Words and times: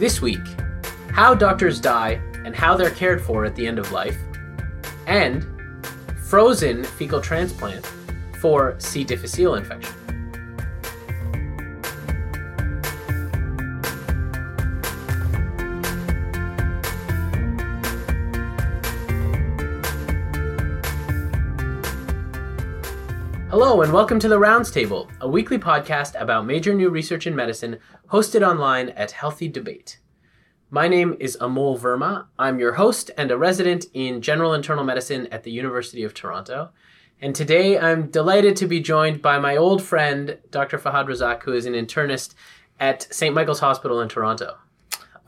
This 0.00 0.22
week, 0.22 0.40
how 1.10 1.34
doctors 1.34 1.78
die 1.78 2.22
and 2.46 2.56
how 2.56 2.74
they're 2.74 2.88
cared 2.88 3.20
for 3.20 3.44
at 3.44 3.54
the 3.54 3.66
end 3.66 3.78
of 3.78 3.92
life, 3.92 4.16
and 5.06 5.44
frozen 6.24 6.82
fecal 6.82 7.20
transplant 7.20 7.84
for 8.40 8.76
C. 8.78 9.04
difficile 9.04 9.56
infection. 9.56 9.94
Hello, 23.70 23.82
and 23.82 23.92
welcome 23.92 24.18
to 24.18 24.26
The 24.26 24.36
Rounds 24.36 24.68
Table, 24.68 25.08
a 25.20 25.28
weekly 25.28 25.56
podcast 25.56 26.20
about 26.20 26.44
major 26.44 26.74
new 26.74 26.90
research 26.90 27.28
in 27.28 27.36
medicine 27.36 27.78
hosted 28.10 28.42
online 28.42 28.88
at 28.88 29.12
Healthy 29.12 29.46
Debate. 29.46 30.00
My 30.70 30.88
name 30.88 31.16
is 31.20 31.36
Amol 31.40 31.78
Verma. 31.78 32.26
I'm 32.36 32.58
your 32.58 32.72
host 32.72 33.12
and 33.16 33.30
a 33.30 33.38
resident 33.38 33.86
in 33.94 34.22
general 34.22 34.54
internal 34.54 34.82
medicine 34.82 35.28
at 35.28 35.44
the 35.44 35.52
University 35.52 36.02
of 36.02 36.14
Toronto. 36.14 36.70
And 37.20 37.32
today 37.32 37.78
I'm 37.78 38.10
delighted 38.10 38.56
to 38.56 38.66
be 38.66 38.80
joined 38.80 39.22
by 39.22 39.38
my 39.38 39.56
old 39.56 39.84
friend, 39.84 40.38
Dr. 40.50 40.76
Fahad 40.76 41.06
Razak, 41.06 41.44
who 41.44 41.52
is 41.52 41.64
an 41.64 41.74
internist 41.74 42.34
at 42.80 43.06
St. 43.14 43.32
Michael's 43.32 43.60
Hospital 43.60 44.00
in 44.00 44.08
Toronto. 44.08 44.58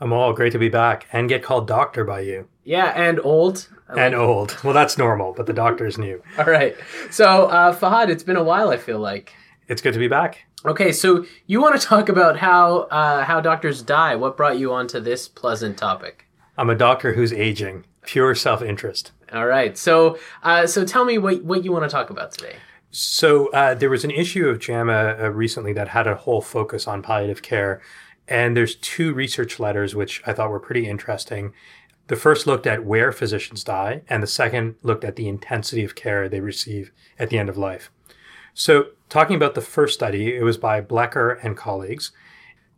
Amol, 0.01 0.35
great 0.35 0.51
to 0.51 0.59
be 0.59 0.67
back 0.67 1.07
and 1.13 1.29
get 1.29 1.43
called 1.43 1.65
doctor 1.65 2.03
by 2.03 2.19
you. 2.19 2.49
Yeah, 2.63 2.93
and 2.95 3.19
old. 3.23 3.67
I 3.89 4.05
And 4.05 4.15
like- 4.15 4.27
old. 4.27 4.57
Well, 4.63 4.73
that's 4.73 4.97
normal, 4.97 5.33
but 5.35 5.45
the 5.45 5.53
doctor's 5.53 5.97
new. 5.97 6.21
All 6.37 6.45
right. 6.45 6.75
So, 7.11 7.47
uh, 7.47 7.75
Fahad, 7.75 8.09
it's 8.09 8.23
been 8.23 8.37
a 8.37 8.43
while, 8.43 8.69
I 8.69 8.77
feel 8.77 8.99
like. 8.99 9.33
It's 9.67 9.81
good 9.81 9.93
to 9.93 9.99
be 9.99 10.07
back. 10.07 10.45
Okay, 10.65 10.91
so 10.93 11.25
you 11.45 11.61
want 11.61 11.79
to 11.79 11.85
talk 11.85 12.07
about 12.09 12.37
how 12.37 12.81
uh, 12.83 13.23
how 13.25 13.41
doctors 13.41 13.81
die? 13.81 14.15
What 14.15 14.37
brought 14.37 14.57
you 14.57 14.71
onto 14.71 14.99
this 14.99 15.27
pleasant 15.27 15.77
topic? 15.77 16.25
I'm 16.57 16.69
a 16.69 16.75
doctor 16.75 17.13
who's 17.13 17.33
aging. 17.33 17.85
Pure 18.05 18.35
self 18.35 18.61
interest. 18.61 19.11
All 19.33 19.45
right, 19.47 19.77
so 19.77 20.17
uh, 20.43 20.67
so 20.67 20.85
tell 20.85 21.03
me 21.05 21.17
what 21.17 21.43
what 21.43 21.63
you 21.65 21.71
want 21.73 21.83
to 21.83 21.89
talk 21.89 22.09
about 22.09 22.31
today. 22.31 22.55
So, 22.91 23.47
uh, 23.53 23.73
there 23.73 23.89
was 23.89 24.03
an 24.03 24.11
issue 24.11 24.47
of 24.47 24.59
JAMA 24.59 25.17
uh, 25.19 25.29
recently 25.31 25.73
that 25.73 25.87
had 25.89 26.05
a 26.07 26.15
whole 26.15 26.41
focus 26.41 26.87
on 26.87 27.01
palliative 27.01 27.41
care. 27.41 27.81
And 28.27 28.55
there's 28.55 28.75
two 28.75 29.13
research 29.13 29.59
letters 29.59 29.95
which 29.95 30.21
I 30.25 30.31
thought 30.33 30.49
were 30.51 30.59
pretty 30.59 30.87
interesting. 30.87 31.53
The 32.07 32.15
first 32.15 32.47
looked 32.47 32.67
at 32.67 32.85
where 32.85 33.11
physicians 33.11 33.63
die, 33.63 34.01
and 34.09 34.21
the 34.21 34.27
second 34.27 34.75
looked 34.83 35.03
at 35.03 35.15
the 35.15 35.27
intensity 35.27 35.83
of 35.83 35.95
care 35.95 36.27
they 36.27 36.41
receive 36.41 36.91
at 37.17 37.29
the 37.29 37.37
end 37.37 37.49
of 37.49 37.57
life. 37.57 37.91
So, 38.53 38.87
talking 39.09 39.35
about 39.35 39.55
the 39.55 39.61
first 39.61 39.93
study, 39.93 40.35
it 40.35 40.43
was 40.43 40.57
by 40.57 40.81
Blecker 40.81 41.31
and 41.31 41.57
colleagues. 41.57 42.11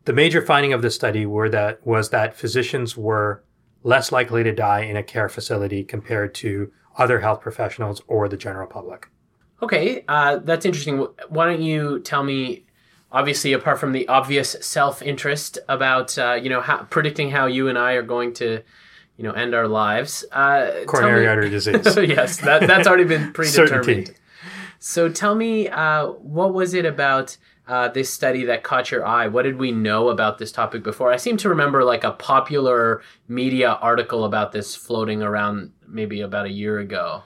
The 0.06 0.14
major 0.14 0.42
finding 0.42 0.73
of 0.73 0.81
this 0.81 0.96
study 0.96 1.26
were 1.26 1.50
that 1.50 1.86
was 1.86 2.09
that 2.12 2.36
physicians 2.36 2.96
were 2.96 3.44
less 3.84 4.12
likely 4.12 4.44
to 4.44 4.52
die 4.52 4.81
in 4.81 4.98
a 4.98 5.03
care 5.03 5.30
facility 5.30 5.84
compared 5.84 6.34
to 6.36 6.72
other 6.98 7.20
health 7.20 7.42
professionals 7.42 8.02
or 8.08 8.28
the 8.28 8.38
general 8.38 8.68
public. 8.68 9.09
Okay, 9.62 10.03
uh, 10.08 10.38
that's 10.38 10.66
interesting. 10.66 11.08
Why 11.30 11.46
don't 11.46 11.62
you 11.62 12.00
tell 12.00 12.23
me, 12.23 12.66
obviously, 13.12 13.53
apart 13.53 13.80
from 13.80 13.92
the 13.92 14.08
obvious 14.08 14.56
self 14.62 15.02
interest 15.02 15.58
about 15.70 16.18
uh, 16.18 16.34
you 16.34 16.50
know 16.50 16.62
how, 16.62 16.84
predicting 16.84 17.31
how 17.31 17.46
you 17.46 17.68
and 17.68 17.78
I 17.78 17.94
are 17.94 18.03
going 18.03 18.34
to, 18.36 18.62
you 19.18 19.24
know, 19.24 19.32
end 19.32 19.56
our 19.56 19.68
lives. 19.68 20.26
Uh, 20.32 20.72
Coronary 20.86 21.22
me- 21.22 21.28
artery 21.28 21.50
disease. 21.50 21.94
So 21.94 22.02
yes, 22.18 22.38
that, 22.38 22.68
that's 22.68 22.88
already 22.88 23.06
been 23.06 23.32
predetermined. 23.34 24.08
Certainty. 24.08 24.14
So 24.80 25.10
tell 25.10 25.36
me, 25.36 25.68
uh, 25.70 26.08
what 26.08 26.54
was 26.54 26.74
it 26.74 26.86
about 26.86 27.38
uh, 27.68 27.88
this 27.88 28.14
study 28.14 28.46
that 28.46 28.64
caught 28.64 28.92
your 28.92 29.06
eye? 29.06 29.28
What 29.28 29.44
did 29.44 29.58
we 29.58 29.72
know 29.72 30.10
about 30.10 30.38
this 30.38 30.52
topic 30.52 30.84
before? 30.84 31.12
I 31.12 31.18
seem 31.18 31.38
to 31.38 31.50
remember 31.50 31.84
like 31.84 32.04
a 32.04 32.12
popular 32.12 33.02
media 33.28 33.72
article 33.81 34.25
about 34.25 34.52
this 34.52 34.75
floating 34.75 35.24
around 35.24 35.72
maybe 35.88 36.22
about 36.22 36.46
a 36.46 36.52
year 36.52 36.80
ago. 36.80 37.24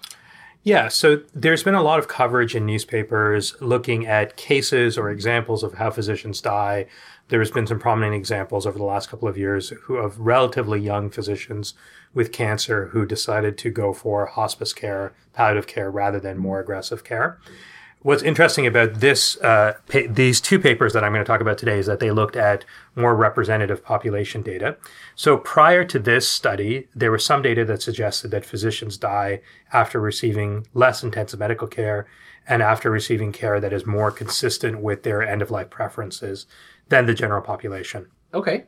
Yeah, 0.63 0.89
so 0.89 1.21
there's 1.33 1.63
been 1.63 1.73
a 1.73 1.81
lot 1.81 1.99
of 1.99 2.07
coverage 2.07 2.53
in 2.53 2.65
newspapers 2.65 3.55
looking 3.61 4.05
at 4.05 4.35
cases 4.35 4.97
or 4.97 5.09
examples 5.09 5.63
of 5.63 5.75
how 5.75 5.89
physicians 5.89 6.41
die. 6.41 6.85
There's 7.29 7.51
been 7.51 7.67
some 7.67 7.79
prominent 7.79 8.15
examples 8.15 8.65
over 8.65 8.77
the 8.77 8.83
last 8.83 9.09
couple 9.09 9.27
of 9.27 9.37
years 9.37 9.69
who 9.83 9.97
of 9.97 10.19
relatively 10.19 10.79
young 10.79 11.09
physicians 11.09 11.75
with 12.13 12.31
cancer 12.31 12.87
who 12.87 13.05
decided 13.05 13.57
to 13.59 13.69
go 13.69 13.93
for 13.93 14.25
hospice 14.25 14.73
care, 14.73 15.13
palliative 15.33 15.67
care 15.67 15.91
rather 15.91 16.19
than 16.19 16.37
more 16.37 16.59
aggressive 16.59 17.03
care. 17.03 17.39
What's 18.01 18.23
interesting 18.23 18.65
about 18.65 19.01
this, 19.01 19.35
uh, 19.41 19.73
pa- 19.89 20.07
these 20.09 20.39
two 20.39 20.57
papers 20.57 20.93
that 20.93 21.03
I'm 21.03 21.11
going 21.11 21.23
to 21.23 21.27
talk 21.27 21.41
about 21.41 21.57
today 21.57 21.79
is 21.79 21.85
that 21.85 21.99
they 21.99 22.11
looked 22.11 22.37
at 22.37 22.63
more 22.95 23.13
representative 23.13 23.83
population 23.83 24.41
data. 24.41 24.77
So 25.15 25.35
prior 25.35 25.83
to 25.83 25.99
this 25.99 26.27
study, 26.27 26.87
there 26.95 27.11
was 27.11 27.25
some 27.25 27.41
data 27.41 27.65
that 27.65 27.81
suggested 27.81 28.31
that 28.31 28.45
physicians 28.45 28.97
die 28.97 29.41
after 29.73 29.99
receiving 29.99 30.65
less 30.73 31.03
intensive 31.03 31.41
medical 31.41 31.67
care 31.67 32.07
and 32.47 32.63
after 32.63 32.89
receiving 32.89 33.33
care 33.33 33.59
that 33.59 33.73
is 33.73 33.85
more 33.85 34.11
consistent 34.11 34.79
with 34.79 35.03
their 35.03 35.21
end 35.21 35.41
of 35.41 35.51
life 35.51 35.69
preferences 35.69 36.45
than 36.89 37.05
the 37.05 37.13
general 37.13 37.41
population. 37.41 38.07
Okay, 38.33 38.65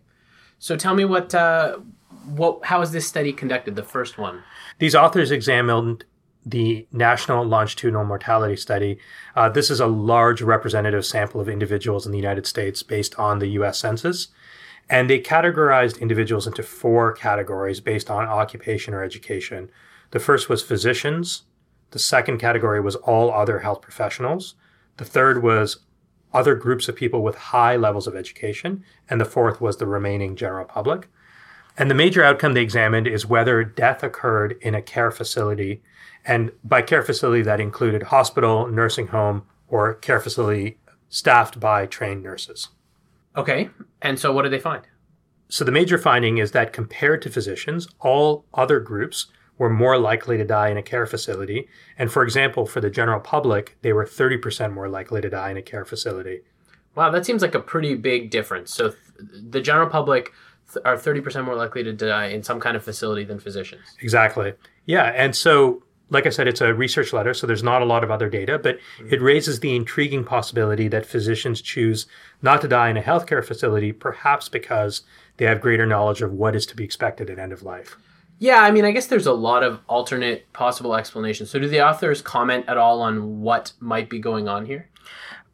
so 0.59 0.75
tell 0.75 0.95
me 0.95 1.05
what 1.05 1.35
uh, 1.35 1.77
what 2.25 2.65
how 2.65 2.81
is 2.81 2.91
this 2.91 3.07
study 3.07 3.33
conducted? 3.33 3.75
The 3.75 3.83
first 3.83 4.17
one. 4.17 4.43
These 4.79 4.95
authors 4.95 5.31
examined 5.31 6.05
the 6.45 6.87
National 6.91 7.43
Longitudinal 7.43 8.05
Mortality 8.05 8.55
Study. 8.55 8.97
Uh, 9.35 9.49
this 9.49 9.69
is 9.69 9.79
a 9.79 9.87
large 9.87 10.41
representative 10.41 11.05
sample 11.05 11.39
of 11.39 11.47
individuals 11.47 12.05
in 12.05 12.11
the 12.11 12.17
United 12.17 12.47
States 12.47 12.81
based 12.81 13.17
on 13.19 13.39
the 13.39 13.49
US 13.49 13.77
Census. 13.77 14.29
And 14.89 15.09
they 15.09 15.19
categorized 15.19 16.01
individuals 16.01 16.47
into 16.47 16.63
four 16.63 17.13
categories 17.13 17.79
based 17.79 18.09
on 18.09 18.25
occupation 18.25 18.93
or 18.93 19.03
education. 19.03 19.69
The 20.11 20.19
first 20.19 20.49
was 20.49 20.63
physicians. 20.63 21.43
The 21.91 21.99
second 21.99 22.39
category 22.39 22.81
was 22.81 22.95
all 22.97 23.31
other 23.31 23.59
health 23.59 23.81
professionals. 23.81 24.55
The 24.97 25.05
third 25.05 25.43
was 25.43 25.77
other 26.33 26.55
groups 26.55 26.87
of 26.87 26.95
people 26.95 27.21
with 27.23 27.35
high 27.35 27.75
levels 27.75 28.07
of 28.07 28.15
education. 28.15 28.83
And 29.09 29.19
the 29.19 29.25
fourth 29.25 29.61
was 29.61 29.77
the 29.77 29.87
remaining 29.87 30.35
general 30.35 30.65
public. 30.65 31.09
And 31.77 31.89
the 31.89 31.95
major 31.95 32.23
outcome 32.23 32.53
they 32.53 32.61
examined 32.61 33.07
is 33.07 33.25
whether 33.25 33.63
death 33.63 34.03
occurred 34.03 34.57
in 34.61 34.75
a 34.75 34.81
care 34.81 35.11
facility. 35.11 35.81
And 36.25 36.51
by 36.63 36.81
care 36.81 37.01
facility, 37.03 37.41
that 37.43 37.59
included 37.59 38.03
hospital, 38.03 38.67
nursing 38.67 39.07
home, 39.07 39.43
or 39.67 39.93
care 39.95 40.19
facility 40.19 40.77
staffed 41.09 41.59
by 41.59 41.85
trained 41.85 42.23
nurses. 42.23 42.69
Okay, 43.35 43.69
and 44.01 44.19
so 44.19 44.33
what 44.33 44.43
did 44.43 44.51
they 44.51 44.59
find? 44.59 44.83
So 45.47 45.63
the 45.65 45.71
major 45.71 45.97
finding 45.97 46.37
is 46.37 46.51
that 46.51 46.73
compared 46.73 47.21
to 47.21 47.29
physicians, 47.29 47.87
all 47.99 48.45
other 48.53 48.79
groups 48.79 49.27
were 49.61 49.69
more 49.69 49.99
likely 49.99 50.37
to 50.37 50.43
die 50.43 50.69
in 50.69 50.77
a 50.77 50.81
care 50.81 51.05
facility. 51.05 51.67
And 51.95 52.11
for 52.11 52.23
example, 52.23 52.65
for 52.65 52.81
the 52.81 52.89
general 52.89 53.19
public, 53.19 53.77
they 53.83 53.93
were 53.93 54.05
30% 54.05 54.73
more 54.73 54.89
likely 54.89 55.21
to 55.21 55.29
die 55.29 55.51
in 55.51 55.57
a 55.57 55.61
care 55.61 55.85
facility. 55.85 56.41
Wow, 56.95 57.11
that 57.11 57.27
seems 57.27 57.43
like 57.43 57.53
a 57.53 57.59
pretty 57.59 57.93
big 57.93 58.31
difference. 58.31 58.73
So 58.73 58.89
th- 58.89 58.97
the 59.51 59.61
general 59.61 59.87
public 59.87 60.33
th- 60.73 60.83
are 60.83 60.97
thirty 60.97 61.21
percent 61.21 61.45
more 61.45 61.55
likely 61.55 61.83
to 61.83 61.93
die 61.93 62.25
in 62.25 62.41
some 62.41 62.59
kind 62.59 62.75
of 62.75 62.83
facility 62.83 63.23
than 63.23 63.39
physicians. 63.39 63.83
Exactly. 64.01 64.53
Yeah. 64.87 65.13
And 65.15 65.35
so, 65.35 65.83
like 66.09 66.25
I 66.25 66.31
said, 66.31 66.47
it's 66.47 66.61
a 66.61 66.73
research 66.73 67.13
letter, 67.13 67.35
so 67.35 67.45
there's 67.45 67.61
not 67.61 67.83
a 67.83 67.85
lot 67.85 68.03
of 68.03 68.09
other 68.09 68.29
data, 68.29 68.57
but 68.57 68.79
mm-hmm. 68.79 69.13
it 69.13 69.21
raises 69.21 69.59
the 69.59 69.75
intriguing 69.75 70.23
possibility 70.23 70.87
that 70.87 71.05
physicians 71.05 71.61
choose 71.61 72.07
not 72.41 72.61
to 72.61 72.67
die 72.67 72.89
in 72.89 72.97
a 72.97 73.03
healthcare 73.03 73.45
facility, 73.45 73.91
perhaps 73.91 74.49
because 74.49 75.03
they 75.37 75.45
have 75.45 75.61
greater 75.61 75.85
knowledge 75.85 76.23
of 76.23 76.33
what 76.33 76.55
is 76.55 76.65
to 76.65 76.75
be 76.75 76.83
expected 76.83 77.29
at 77.29 77.37
end 77.37 77.53
of 77.53 77.61
life. 77.61 77.95
Yeah, 78.41 78.61
I 78.61 78.71
mean, 78.71 78.85
I 78.85 78.91
guess 78.91 79.05
there's 79.05 79.27
a 79.27 79.33
lot 79.33 79.61
of 79.61 79.81
alternate 79.87 80.51
possible 80.51 80.95
explanations. 80.95 81.51
So, 81.51 81.59
do 81.59 81.67
the 81.67 81.85
authors 81.85 82.23
comment 82.23 82.65
at 82.67 82.75
all 82.75 83.03
on 83.03 83.41
what 83.41 83.73
might 83.79 84.09
be 84.09 84.17
going 84.17 84.47
on 84.47 84.65
here? 84.65 84.89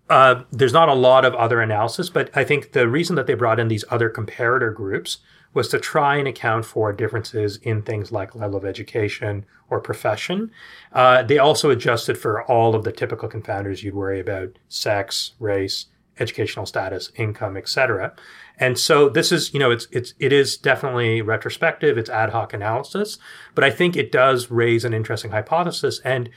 Uh, 0.09 0.43
there's 0.53 0.71
not 0.71 0.87
a 0.87 0.93
lot 0.93 1.25
of 1.25 1.35
other 1.35 1.59
analysis, 1.59 2.09
but 2.09 2.29
I 2.33 2.45
think 2.45 2.71
the 2.71 2.87
reason 2.87 3.17
that 3.17 3.27
they 3.27 3.33
brought 3.33 3.59
in 3.59 3.67
these 3.67 3.83
other 3.89 4.09
comparator 4.09 4.73
groups 4.73 5.17
was 5.53 5.67
to 5.67 5.79
try 5.79 6.15
and 6.15 6.29
account 6.29 6.63
for 6.63 6.93
differences 6.93 7.57
in 7.57 7.81
things 7.81 8.13
like 8.13 8.33
level 8.33 8.55
of 8.55 8.63
education 8.63 9.45
or 9.69 9.81
profession. 9.81 10.49
Uh, 10.93 11.23
they 11.23 11.37
also 11.37 11.69
adjusted 11.69 12.17
for 12.17 12.41
all 12.43 12.73
of 12.73 12.85
the 12.85 12.93
typical 12.93 13.27
confounders 13.27 13.83
you'd 13.83 13.95
worry 13.95 14.21
about 14.21 14.57
sex, 14.69 15.33
race, 15.39 15.87
educational 16.19 16.65
status, 16.65 17.11
income, 17.15 17.57
etc. 17.57 18.13
And 18.57 18.77
so 18.77 19.09
this 19.09 19.31
is, 19.31 19.53
you 19.53 19.59
know, 19.59 19.71
it's 19.71 19.87
it's 19.91 20.13
it 20.19 20.33
is 20.33 20.57
definitely 20.57 21.21
retrospective. 21.21 21.97
It's 21.97 22.09
ad 22.09 22.31
hoc 22.31 22.53
analysis, 22.53 23.17
but 23.55 23.63
I 23.63 23.69
think 23.69 23.95
it 23.95 24.11
does 24.11 24.49
raise 24.49 24.83
an 24.85 24.93
interesting 24.93 25.31
hypothesis. 25.31 25.99
And 26.03 26.29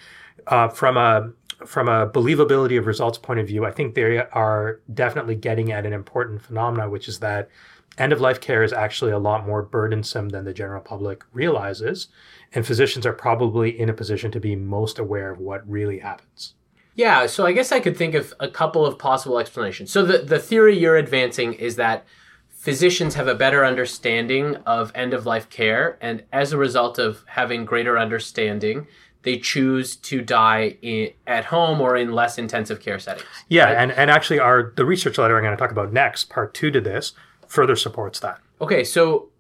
uh, 0.47 0.69
from 0.69 0.97
a 0.97 1.33
from 1.67 1.89
a 1.89 2.09
believability 2.09 2.79
of 2.79 2.87
results 2.87 3.19
point 3.19 3.41
of 3.41 3.47
view, 3.47 3.65
I 3.65 3.71
think 3.71 3.95
they 3.95 4.19
are 4.19 4.81
definitely 4.93 5.35
getting 5.35 5.73
at 5.73 5.87
an 5.87 5.93
important 5.93 6.43
phenomena, 6.43 6.89
which 6.89 7.09
is 7.09 7.19
that 7.21 7.49
end 7.99 8.13
of 8.13 8.21
life 8.21 8.41
care 8.41 8.63
is 8.63 8.73
actually 8.73 9.13
a 9.13 9.19
lot 9.19 9.47
more 9.47 9.63
burdensome 9.63 10.31
than 10.31 10.45
the 10.45 10.55
general 10.55 10.81
public 10.81 11.23
realizes. 11.33 12.09
And 12.53 12.67
physicians 12.67 13.07
are 13.07 13.13
probably 13.13 13.79
in 13.79 13.89
a 13.89 13.95
position 13.95 14.31
to 14.33 14.41
be 14.41 14.57
most 14.57 14.99
aware 14.99 15.31
of 15.31 15.39
what 15.39 15.69
really 15.69 15.99
happens. 15.99 16.55
Yeah, 17.01 17.25
so 17.25 17.47
I 17.47 17.53
guess 17.53 17.73
I 17.73 17.81
could 17.81 17.97
think 17.97 18.15
of 18.15 18.35
a 18.41 18.49
couple 18.49 18.85
of 18.85 18.99
possible 18.99 19.39
explanations. 19.39 19.91
So 19.91 20.05
the 20.05 20.19
the 20.19 20.39
theory 20.39 20.79
you're 20.79 20.99
advancing 20.99 21.55
is 21.55 21.77
that 21.77 22.05
physicians 22.51 23.15
have 23.15 23.27
a 23.27 23.35
better 23.35 23.65
understanding 23.65 24.57
of 24.67 24.93
end 24.95 25.15
of 25.15 25.25
life 25.25 25.49
care, 25.49 25.97
and 26.03 26.25
as 26.31 26.53
a 26.53 26.59
result 26.59 26.99
of 26.99 27.25
having 27.27 27.65
greater 27.65 27.99
understanding, 27.99 28.87
they 29.23 29.39
choose 29.39 29.97
to 29.97 30.21
die 30.21 30.77
in, 30.83 31.13
at 31.27 31.47
home 31.47 31.81
or 31.81 31.97
in 31.97 32.13
less 32.13 32.37
intensive 32.37 32.81
care 32.81 32.99
settings. 32.99 33.27
Yeah, 33.49 33.65
right? 33.65 33.77
and, 33.79 33.93
and 33.93 34.11
actually, 34.11 34.39
our 34.39 34.75
the 34.77 34.85
research 34.85 35.17
letter 35.17 35.39
I'm 35.39 35.43
going 35.43 35.57
to 35.57 35.59
talk 35.59 35.71
about 35.71 35.95
next, 35.95 36.29
part 36.29 36.53
two 36.53 36.71
to 36.71 36.83
this, 36.83 37.15
further 37.47 37.77
supports 37.77 38.21
that. 38.21 38.43
Okay, 38.61 38.85
so 38.85 39.31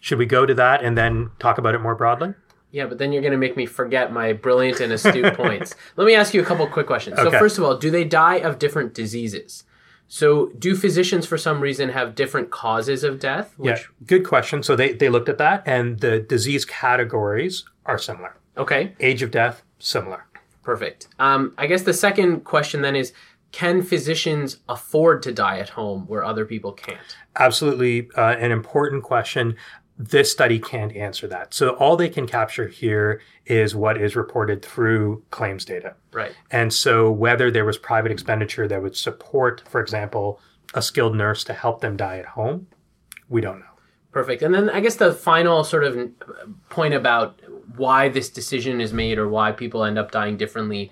should 0.00 0.18
we 0.18 0.26
go 0.26 0.44
to 0.44 0.54
that 0.54 0.82
and 0.82 0.98
then 0.98 1.30
talk 1.38 1.58
about 1.58 1.76
it 1.76 1.80
more 1.80 1.94
broadly? 1.94 2.34
Yeah, 2.70 2.86
but 2.86 2.98
then 2.98 3.12
you're 3.12 3.22
going 3.22 3.32
to 3.32 3.38
make 3.38 3.56
me 3.56 3.66
forget 3.66 4.12
my 4.12 4.32
brilliant 4.32 4.80
and 4.80 4.92
astute 4.92 5.34
points. 5.36 5.74
Let 5.96 6.06
me 6.06 6.14
ask 6.14 6.34
you 6.34 6.42
a 6.42 6.44
couple 6.44 6.66
quick 6.66 6.86
questions. 6.86 7.18
Okay. 7.18 7.30
So, 7.30 7.38
first 7.38 7.58
of 7.58 7.64
all, 7.64 7.76
do 7.76 7.90
they 7.90 8.04
die 8.04 8.36
of 8.36 8.58
different 8.58 8.92
diseases? 8.92 9.64
So, 10.08 10.46
do 10.58 10.76
physicians, 10.76 11.26
for 11.26 11.38
some 11.38 11.60
reason, 11.60 11.88
have 11.90 12.14
different 12.14 12.50
causes 12.50 13.02
of 13.02 13.18
death? 13.18 13.54
Which... 13.56 13.80
Yeah, 13.80 14.06
good 14.06 14.24
question. 14.24 14.62
So, 14.62 14.76
they, 14.76 14.92
they 14.92 15.08
looked 15.08 15.28
at 15.28 15.38
that, 15.38 15.62
and 15.66 15.98
the 16.00 16.20
disease 16.20 16.64
categories 16.64 17.64
are 17.86 17.98
similar. 17.98 18.36
Okay. 18.56 18.94
Age 19.00 19.22
of 19.22 19.30
death, 19.30 19.62
similar. 19.78 20.26
Perfect. 20.62 21.08
Um, 21.18 21.54
I 21.58 21.66
guess 21.66 21.82
the 21.82 21.94
second 21.94 22.40
question 22.40 22.82
then 22.82 22.96
is 22.96 23.12
can 23.52 23.82
physicians 23.82 24.58
afford 24.68 25.22
to 25.22 25.32
die 25.32 25.58
at 25.58 25.70
home 25.70 26.06
where 26.08 26.24
other 26.24 26.44
people 26.44 26.72
can't? 26.72 26.98
Absolutely, 27.36 28.08
uh, 28.16 28.36
an 28.36 28.50
important 28.50 29.02
question. 29.02 29.56
This 29.98 30.30
study 30.30 30.58
can't 30.58 30.94
answer 30.94 31.26
that. 31.28 31.54
So 31.54 31.70
all 31.70 31.96
they 31.96 32.10
can 32.10 32.26
capture 32.26 32.68
here 32.68 33.22
is 33.46 33.74
what 33.74 34.00
is 34.00 34.14
reported 34.14 34.62
through 34.62 35.22
claims 35.30 35.64
data. 35.64 35.94
Right. 36.12 36.34
And 36.50 36.72
so 36.72 37.10
whether 37.10 37.50
there 37.50 37.64
was 37.64 37.78
private 37.78 38.12
expenditure 38.12 38.68
that 38.68 38.82
would 38.82 38.96
support, 38.96 39.62
for 39.68 39.80
example, 39.80 40.40
a 40.74 40.82
skilled 40.82 41.16
nurse 41.16 41.44
to 41.44 41.54
help 41.54 41.80
them 41.80 41.96
die 41.96 42.18
at 42.18 42.26
home, 42.26 42.66
we 43.28 43.40
don't 43.40 43.60
know. 43.60 43.66
Perfect. 44.12 44.42
And 44.42 44.54
then 44.54 44.70
I 44.70 44.80
guess 44.80 44.96
the 44.96 45.12
final 45.12 45.64
sort 45.64 45.84
of 45.84 46.10
point 46.68 46.94
about 46.94 47.40
why 47.76 48.08
this 48.08 48.30
decision 48.30 48.80
is 48.80 48.92
made 48.92 49.18
or 49.18 49.28
why 49.28 49.52
people 49.52 49.84
end 49.84 49.98
up 49.98 50.10
dying 50.10 50.36
differently. 50.36 50.90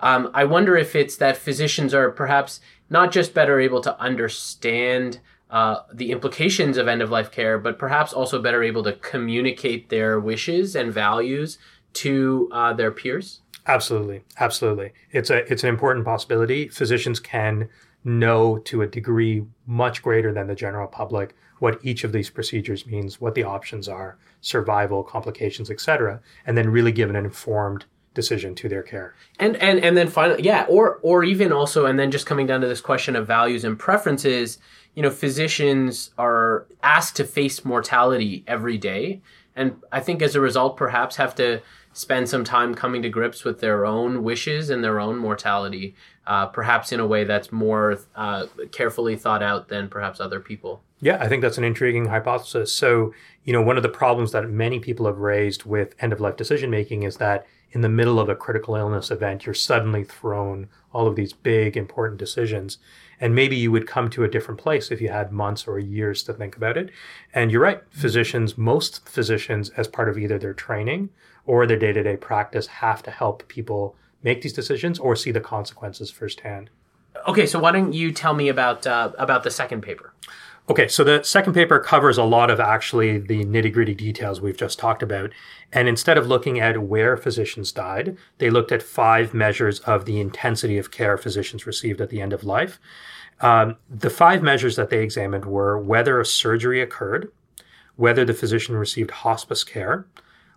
Um, 0.00 0.30
I 0.34 0.44
wonder 0.44 0.76
if 0.76 0.96
it's 0.96 1.16
that 1.16 1.36
physicians 1.36 1.94
are 1.94 2.10
perhaps 2.10 2.60
not 2.90 3.12
just 3.12 3.34
better 3.34 3.60
able 3.60 3.80
to 3.80 3.98
understand 4.00 5.20
uh, 5.54 5.84
the 5.92 6.10
implications 6.10 6.76
of 6.76 6.88
end 6.88 7.00
of 7.00 7.12
life 7.12 7.30
care, 7.30 7.60
but 7.60 7.78
perhaps 7.78 8.12
also 8.12 8.42
better 8.42 8.64
able 8.64 8.82
to 8.82 8.92
communicate 8.94 9.88
their 9.88 10.18
wishes 10.18 10.74
and 10.74 10.92
values 10.92 11.58
to 11.92 12.48
uh, 12.50 12.72
their 12.72 12.90
peers. 12.90 13.40
Absolutely, 13.68 14.24
absolutely. 14.40 14.92
It's 15.12 15.30
a 15.30 15.50
it's 15.50 15.62
an 15.62 15.68
important 15.68 16.04
possibility. 16.04 16.66
Physicians 16.66 17.20
can 17.20 17.68
know 18.02 18.58
to 18.58 18.82
a 18.82 18.86
degree 18.88 19.46
much 19.64 20.02
greater 20.02 20.32
than 20.32 20.48
the 20.48 20.56
general 20.56 20.88
public 20.88 21.36
what 21.60 21.78
each 21.84 22.02
of 22.02 22.10
these 22.10 22.30
procedures 22.30 22.84
means, 22.84 23.20
what 23.20 23.36
the 23.36 23.44
options 23.44 23.88
are, 23.88 24.18
survival, 24.40 25.04
complications, 25.04 25.70
etc., 25.70 26.20
and 26.44 26.58
then 26.58 26.68
really 26.68 26.90
give 26.90 27.08
an 27.08 27.16
informed 27.16 27.84
decision 28.14 28.54
to 28.54 28.68
their 28.68 28.82
care. 28.82 29.14
And 29.38 29.56
and 29.56 29.78
and 29.84 29.96
then 29.96 30.08
finally, 30.08 30.42
yeah, 30.42 30.66
or 30.68 30.98
or 31.02 31.24
even 31.24 31.52
also, 31.52 31.86
and 31.86 31.98
then 31.98 32.10
just 32.10 32.26
coming 32.26 32.46
down 32.46 32.60
to 32.60 32.66
this 32.66 32.80
question 32.80 33.16
of 33.16 33.26
values 33.26 33.64
and 33.64 33.78
preferences. 33.78 34.58
You 34.94 35.02
know, 35.02 35.10
physicians 35.10 36.10
are 36.16 36.66
asked 36.82 37.16
to 37.16 37.24
face 37.24 37.64
mortality 37.64 38.44
every 38.46 38.78
day, 38.78 39.20
and 39.56 39.76
I 39.90 40.00
think 40.00 40.22
as 40.22 40.36
a 40.36 40.40
result, 40.40 40.76
perhaps 40.76 41.16
have 41.16 41.34
to 41.36 41.62
spend 41.92 42.28
some 42.28 42.44
time 42.44 42.74
coming 42.74 43.02
to 43.02 43.08
grips 43.08 43.44
with 43.44 43.60
their 43.60 43.86
own 43.86 44.22
wishes 44.22 44.68
and 44.68 44.82
their 44.82 44.98
own 44.98 45.16
mortality, 45.16 45.94
uh, 46.26 46.46
perhaps 46.46 46.92
in 46.92 47.00
a 47.00 47.06
way 47.06 47.24
that's 47.24 47.52
more 47.52 47.98
uh, 48.16 48.46
carefully 48.72 49.16
thought 49.16 49.42
out 49.42 49.68
than 49.68 49.88
perhaps 49.88 50.20
other 50.20 50.40
people. 50.40 50.82
Yeah, 51.00 51.18
I 51.20 51.28
think 51.28 51.42
that's 51.42 51.58
an 51.58 51.64
intriguing 51.64 52.06
hypothesis. 52.06 52.72
So, 52.72 53.14
you 53.44 53.52
know, 53.52 53.62
one 53.62 53.76
of 53.76 53.82
the 53.82 53.88
problems 53.88 54.32
that 54.32 54.48
many 54.48 54.80
people 54.80 55.06
have 55.06 55.18
raised 55.18 55.64
with 55.64 55.94
end 56.00 56.12
of 56.12 56.20
life 56.20 56.36
decision 56.36 56.70
making 56.70 57.04
is 57.04 57.18
that 57.18 57.46
in 57.72 57.80
the 57.80 57.88
middle 57.88 58.20
of 58.20 58.28
a 58.28 58.36
critical 58.36 58.76
illness 58.76 59.10
event, 59.10 59.46
you're 59.46 59.54
suddenly 59.54 60.04
thrown 60.04 60.68
all 60.92 61.06
of 61.06 61.16
these 61.16 61.32
big, 61.32 61.76
important 61.76 62.18
decisions. 62.18 62.78
And 63.20 63.34
maybe 63.34 63.56
you 63.56 63.72
would 63.72 63.86
come 63.86 64.10
to 64.10 64.24
a 64.24 64.28
different 64.28 64.60
place 64.60 64.90
if 64.90 65.00
you 65.00 65.08
had 65.08 65.32
months 65.32 65.66
or 65.66 65.78
years 65.78 66.22
to 66.24 66.32
think 66.32 66.56
about 66.56 66.76
it. 66.76 66.90
And 67.32 67.50
you're 67.50 67.62
right, 67.62 67.82
physicians, 67.90 68.56
most 68.56 69.08
physicians, 69.08 69.70
as 69.70 69.88
part 69.88 70.08
of 70.08 70.18
either 70.18 70.38
their 70.38 70.54
training 70.54 71.10
or 71.46 71.66
their 71.66 71.78
day 71.78 71.92
to 71.92 72.02
day 72.02 72.16
practice, 72.16 72.66
have 72.66 73.02
to 73.04 73.10
help 73.10 73.46
people 73.48 73.96
make 74.22 74.42
these 74.42 74.52
decisions 74.52 74.98
or 74.98 75.14
see 75.14 75.30
the 75.30 75.40
consequences 75.40 76.10
firsthand. 76.10 76.70
Okay, 77.28 77.46
so 77.46 77.58
why 77.58 77.72
don't 77.72 77.92
you 77.92 78.12
tell 78.12 78.34
me 78.34 78.48
about 78.48 78.86
uh, 78.86 79.12
about 79.18 79.44
the 79.44 79.50
second 79.50 79.82
paper? 79.82 80.12
Okay, 80.66 80.88
so 80.88 81.04
the 81.04 81.22
second 81.22 81.52
paper 81.52 81.78
covers 81.78 82.16
a 82.16 82.24
lot 82.24 82.50
of 82.50 82.58
actually 82.58 83.18
the 83.18 83.44
nitty 83.44 83.70
gritty 83.70 83.94
details 83.94 84.40
we've 84.40 84.56
just 84.56 84.78
talked 84.78 85.02
about. 85.02 85.30
And 85.74 85.88
instead 85.88 86.16
of 86.16 86.26
looking 86.26 86.58
at 86.58 86.82
where 86.82 87.18
physicians 87.18 87.70
died, 87.70 88.16
they 88.38 88.48
looked 88.48 88.72
at 88.72 88.82
five 88.82 89.34
measures 89.34 89.80
of 89.80 90.06
the 90.06 90.18
intensity 90.20 90.78
of 90.78 90.90
care 90.90 91.18
physicians 91.18 91.66
received 91.66 92.00
at 92.00 92.08
the 92.08 92.22
end 92.22 92.32
of 92.32 92.44
life. 92.44 92.80
Um, 93.40 93.76
the 93.90 94.08
five 94.08 94.42
measures 94.42 94.76
that 94.76 94.88
they 94.88 95.02
examined 95.02 95.44
were 95.44 95.78
whether 95.78 96.18
a 96.18 96.24
surgery 96.24 96.80
occurred, 96.80 97.30
whether 97.96 98.24
the 98.24 98.32
physician 98.32 98.74
received 98.74 99.10
hospice 99.10 99.64
care, 99.64 100.06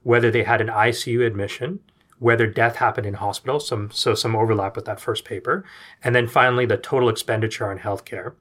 whether 0.04 0.31
they 0.31 0.44
had 0.44 0.62
an 0.62 0.68
ICU 0.68 1.25
admission, 1.27 1.80
whether 2.19 2.48
death 2.48 2.77
happened 2.77 3.06
in 3.06 3.15
hospital, 3.15 3.59
some, 3.59 3.92
so 3.92 4.15
some 4.15 4.38
overlap 4.38 4.77
with 4.77 4.86
that 4.86 5.01
first 5.01 5.25
paper, 5.25 5.65
and 6.01 6.15
then 6.15 6.30
finally 6.30 6.65
the 6.65 6.77
total 6.77 7.09
expenditure 7.09 7.69
on 7.69 7.80
healthcare. 7.80 8.33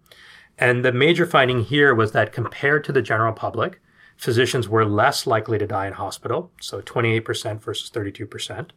And 0.59 0.85
the 0.85 0.93
major 0.93 1.27
finding 1.27 1.65
here 1.65 1.95
was 1.95 2.13
that 2.13 2.33
compared 2.33 2.85
to 2.85 2.93
the 2.93 3.03
general 3.03 3.33
public, 3.33 3.81
physicians 4.17 4.69
were 4.69 4.87
less 4.87 5.27
likely 5.27 5.59
to 5.59 5.67
die 5.67 5.87
in 5.87 5.93
hospital, 5.93 6.51
so 6.61 6.81
28% 6.81 7.61
versus 7.61 7.91
32%. 7.91 8.71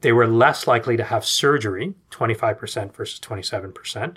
They 0.00 0.12
were 0.12 0.26
less 0.26 0.66
likely 0.66 0.96
to 0.96 1.04
have 1.04 1.24
surgery, 1.24 1.94
25% 2.10 2.94
versus 2.94 3.20
27%. 3.20 4.16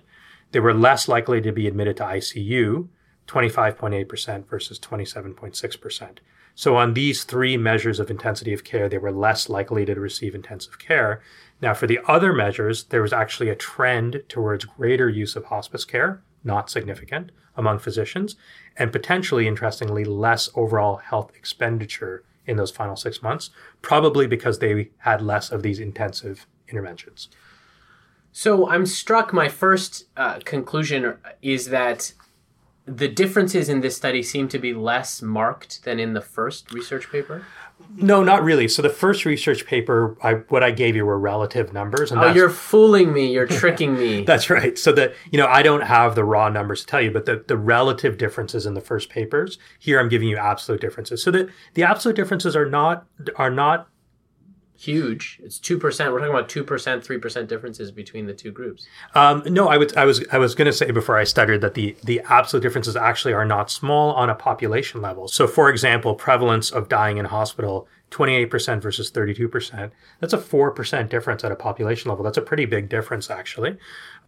They 0.52 0.60
were 0.60 0.74
less 0.74 1.08
likely 1.08 1.42
to 1.42 1.52
be 1.52 1.68
admitted 1.68 1.98
to 1.98 2.04
ICU, 2.04 2.88
25.8% 3.28 4.48
versus 4.48 4.80
27.6%. 4.80 6.18
So, 6.56 6.76
on 6.76 6.96
these 6.96 7.24
three 7.24 7.56
measures 7.56 8.00
of 8.00 8.10
intensity 8.10 8.52
of 8.52 8.64
care, 8.64 8.90
they 8.90 8.98
were 8.98 9.12
less 9.12 9.48
likely 9.48 9.86
to 9.86 9.94
receive 9.94 10.34
intensive 10.34 10.80
care. 10.80 11.22
Now, 11.62 11.76
for 11.76 11.86
the 11.86 12.00
other 12.08 12.34
measures, 12.34 12.86
there 12.86 13.04
was 13.04 13.14
actually 13.14 13.50
a 13.50 13.56
trend 13.56 14.24
towards 14.28 14.66
greater 14.66 15.08
use 15.08 15.36
of 15.36 15.46
hospice 15.46 15.86
care, 15.86 16.24
not 16.48 16.72
significant 16.72 17.32
among 17.56 17.78
physicians, 17.78 18.36
and 18.76 18.92
potentially, 18.92 19.48
interestingly, 19.48 20.04
less 20.04 20.50
overall 20.56 20.98
health 20.98 21.32
expenditure 21.36 22.24
in 22.48 22.58
those 22.58 22.72
final 22.72 22.96
six 22.96 23.22
months, 23.22 23.52
probably 23.82 24.26
because 24.26 24.60
they 24.60 24.90
had 25.00 25.22
less 25.22 25.52
of 25.52 25.62
these 25.62 25.80
intensive 25.80 26.48
interventions. 26.70 27.28
So 28.32 28.70
I'm 28.70 28.86
struck. 28.86 29.34
My 29.34 29.50
first 29.50 30.06
uh, 30.16 30.40
conclusion 30.46 31.18
is 31.42 31.70
that 31.70 32.14
the 32.86 33.08
differences 33.08 33.68
in 33.68 33.82
this 33.82 33.98
study 33.98 34.24
seem 34.24 34.48
to 34.48 34.60
be 34.60 34.74
less 34.74 35.22
marked 35.22 35.84
than 35.84 36.00
in 36.00 36.14
the 36.14 36.22
first 36.22 36.72
research 36.72 37.12
paper. 37.12 37.46
No, 38.00 38.24
not 38.24 38.44
really. 38.44 38.68
So 38.68 38.82
the 38.82 38.90
first 38.90 39.26
research 39.26 39.66
paper, 39.66 40.16
I, 40.22 40.34
what 40.50 40.64
I 40.64 40.72
gave 40.72 40.96
you 40.96 41.06
were 41.06 41.18
relative 41.18 41.74
numbers. 41.74 42.12
And 42.12 42.22
oh, 42.22 42.32
you're 42.32 42.50
fooling 42.50 43.12
me. 43.12 43.32
You're 43.32 43.48
tricking 43.48 43.96
me. 43.96 44.24
that's 44.26 44.50
right. 44.50 44.78
So 44.78 44.92
that 44.92 45.14
you 45.32 45.38
know, 45.38 45.48
I 45.48 45.64
don't 45.64 45.82
have 45.82 46.14
the 46.14 46.24
raw 46.24 46.50
numbers 46.50 46.82
to 46.82 46.88
tell 46.88 47.02
you, 47.02 47.12
but 47.12 47.26
the, 47.26 47.44
the 47.48 47.58
relative 47.58 48.18
differences 48.18 48.66
in 48.66 48.76
the 48.76 48.82
first 48.82 49.10
papers. 49.10 49.58
Here, 49.80 50.00
I'm 50.00 50.10
giving 50.10 50.28
you 50.28 50.38
absolute 50.38 50.80
differences. 50.80 51.24
So 51.24 51.32
that 51.32 51.50
the 51.74 51.84
absolute 51.84 52.16
differences 52.16 52.56
are 52.56 52.70
not 52.70 53.06
are 53.36 53.52
not 53.52 53.88
huge. 54.78 55.40
It's 55.44 55.60
two 55.60 55.78
percent. 55.78 56.14
We're 56.14 56.20
talking 56.20 56.34
about 56.34 56.50
two 56.50 56.64
percent, 56.64 57.04
three 57.04 57.18
percent 57.18 57.50
differences 57.50 57.92
between 57.92 58.28
the 58.28 58.34
two 58.34 58.52
groups. 58.52 58.88
Um, 59.16 59.44
no, 59.48 59.68
I, 59.68 59.78
would, 59.78 59.96
I 59.98 60.06
was 60.06 60.24
I 60.32 60.38
was 60.38 60.56
going 60.56 60.68
to 60.68 60.74
say 60.74 60.92
before 60.92 61.18
I 61.18 61.24
stuttered 61.24 61.62
that 61.62 61.74
the 61.74 61.96
the 62.04 62.22
absolute 62.30 62.62
differences 62.62 62.96
actually 62.96 63.34
are 63.34 63.46
not 63.46 63.70
small 63.72 64.14
on 64.14 64.30
a 64.30 64.36
population 64.36 65.02
level. 65.02 65.28
So, 65.28 65.48
for 65.48 65.70
example, 65.70 66.16
prevalence 66.16 66.72
of 66.72 66.90
dying 66.90 67.18
in 67.18 67.26
hospital. 67.26 67.88
28% 68.12 68.82
versus 68.82 69.12
32%. 69.12 69.92
That's 70.22 70.32
a 70.32 70.38
4% 70.38 71.10
difference 71.10 71.44
at 71.44 71.52
a 71.52 71.58
population 71.58 72.08
level. 72.08 72.24
That's 72.24 72.38
a 72.38 72.42
pretty 72.42 72.64
big 72.64 72.88
difference, 72.88 73.30
actually. 73.30 73.76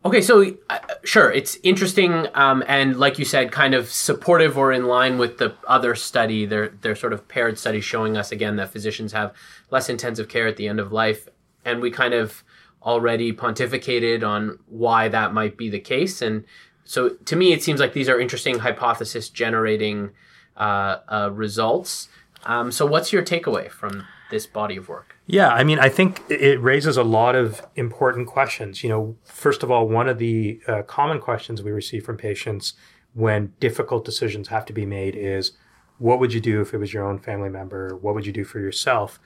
Okay, 0.06 0.22
so 0.22 0.56
uh, 0.70 0.80
sure, 1.04 1.30
it's 1.30 1.58
interesting, 1.62 2.28
um, 2.34 2.64
and 2.70 2.98
like 2.98 3.20
you 3.20 3.26
said, 3.26 3.52
kind 3.52 3.74
of 3.74 3.92
supportive 3.92 4.58
or 4.58 4.72
in 4.72 4.86
line 4.86 5.18
with 5.18 5.40
the 5.40 5.54
other 5.68 5.94
study. 5.94 6.46
They're 6.46 6.70
they're 6.70 6.96
sort 6.96 7.12
of 7.12 7.28
paired 7.28 7.60
studies 7.60 7.84
showing 7.84 8.16
us 8.16 8.32
again 8.32 8.56
that 8.56 8.70
physicians 8.70 9.12
have 9.12 9.34
less 9.72 9.90
intensive 9.90 10.30
care 10.30 10.48
at 10.48 10.56
the 10.56 10.70
end 10.70 10.80
of 10.80 10.94
life, 10.94 11.28
and 11.66 11.82
we 11.82 11.92
kind 11.92 12.14
of 12.14 12.46
already 12.82 13.34
pontificated 13.34 14.26
on 14.26 14.58
why 14.68 15.10
that 15.10 15.34
might 15.34 15.58
be 15.58 15.70
the 15.70 15.82
case. 15.82 16.22
And 16.22 16.46
so, 16.86 17.10
to 17.10 17.36
me, 17.36 17.52
it 17.52 17.62
seems 17.62 17.82
like 17.82 17.92
these 17.92 18.08
are 18.08 18.22
interesting 18.22 18.60
hypothesis 18.60 19.28
generating 19.28 20.12
uh, 20.56 21.00
uh, 21.10 21.30
results. 21.34 22.08
Um, 22.46 22.72
so, 22.72 22.86
what's 22.86 23.12
your 23.12 23.22
takeaway 23.22 23.70
from 23.70 24.06
this 24.30 24.46
body 24.46 24.78
of 24.78 24.90
work? 24.90 25.16
Yeah, 25.28 25.50
I 25.50 25.64
mean, 25.64 25.80
I 25.80 25.90
think 25.90 26.22
it 26.30 26.62
raises 26.62 26.98
a 26.98 27.04
lot 27.04 27.36
of 27.36 27.66
important 27.76 28.28
questions. 28.28 28.84
You 28.84 28.90
know, 28.90 29.16
first 29.24 29.64
of 29.64 29.72
all, 29.72 29.88
one 29.88 30.10
of 30.10 30.18
the 30.18 30.60
uh, 30.68 30.84
common 30.84 31.20
questions 31.20 31.62
we 31.62 31.72
receive 31.72 32.06
from 32.06 32.18
patients 32.18 32.74
when 33.14 33.54
difficult 33.60 34.06
decisions 34.06 34.48
have 34.50 34.66
to 34.66 34.74
be 34.74 34.86
made 34.86 35.16
is 35.16 35.54
what 35.98 36.20
would 36.20 36.34
you 36.34 36.40
do 36.40 36.62
if 36.62 36.74
it 36.74 36.78
was 36.78 36.94
your 36.94 37.06
own 37.06 37.20
family 37.20 37.50
member? 37.50 37.96
What 37.96 38.16
would 38.16 38.26
you 38.26 38.34
do 38.34 38.44
for 38.44 38.60
yourself? 38.60 39.20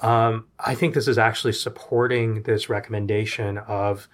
Um, 0.00 0.46
I 0.58 0.74
think 0.74 0.94
this 0.94 1.08
is 1.08 1.18
actually 1.18 1.52
supporting 1.52 2.42
this 2.42 2.68
recommendation 2.68 3.58
of 3.58 4.08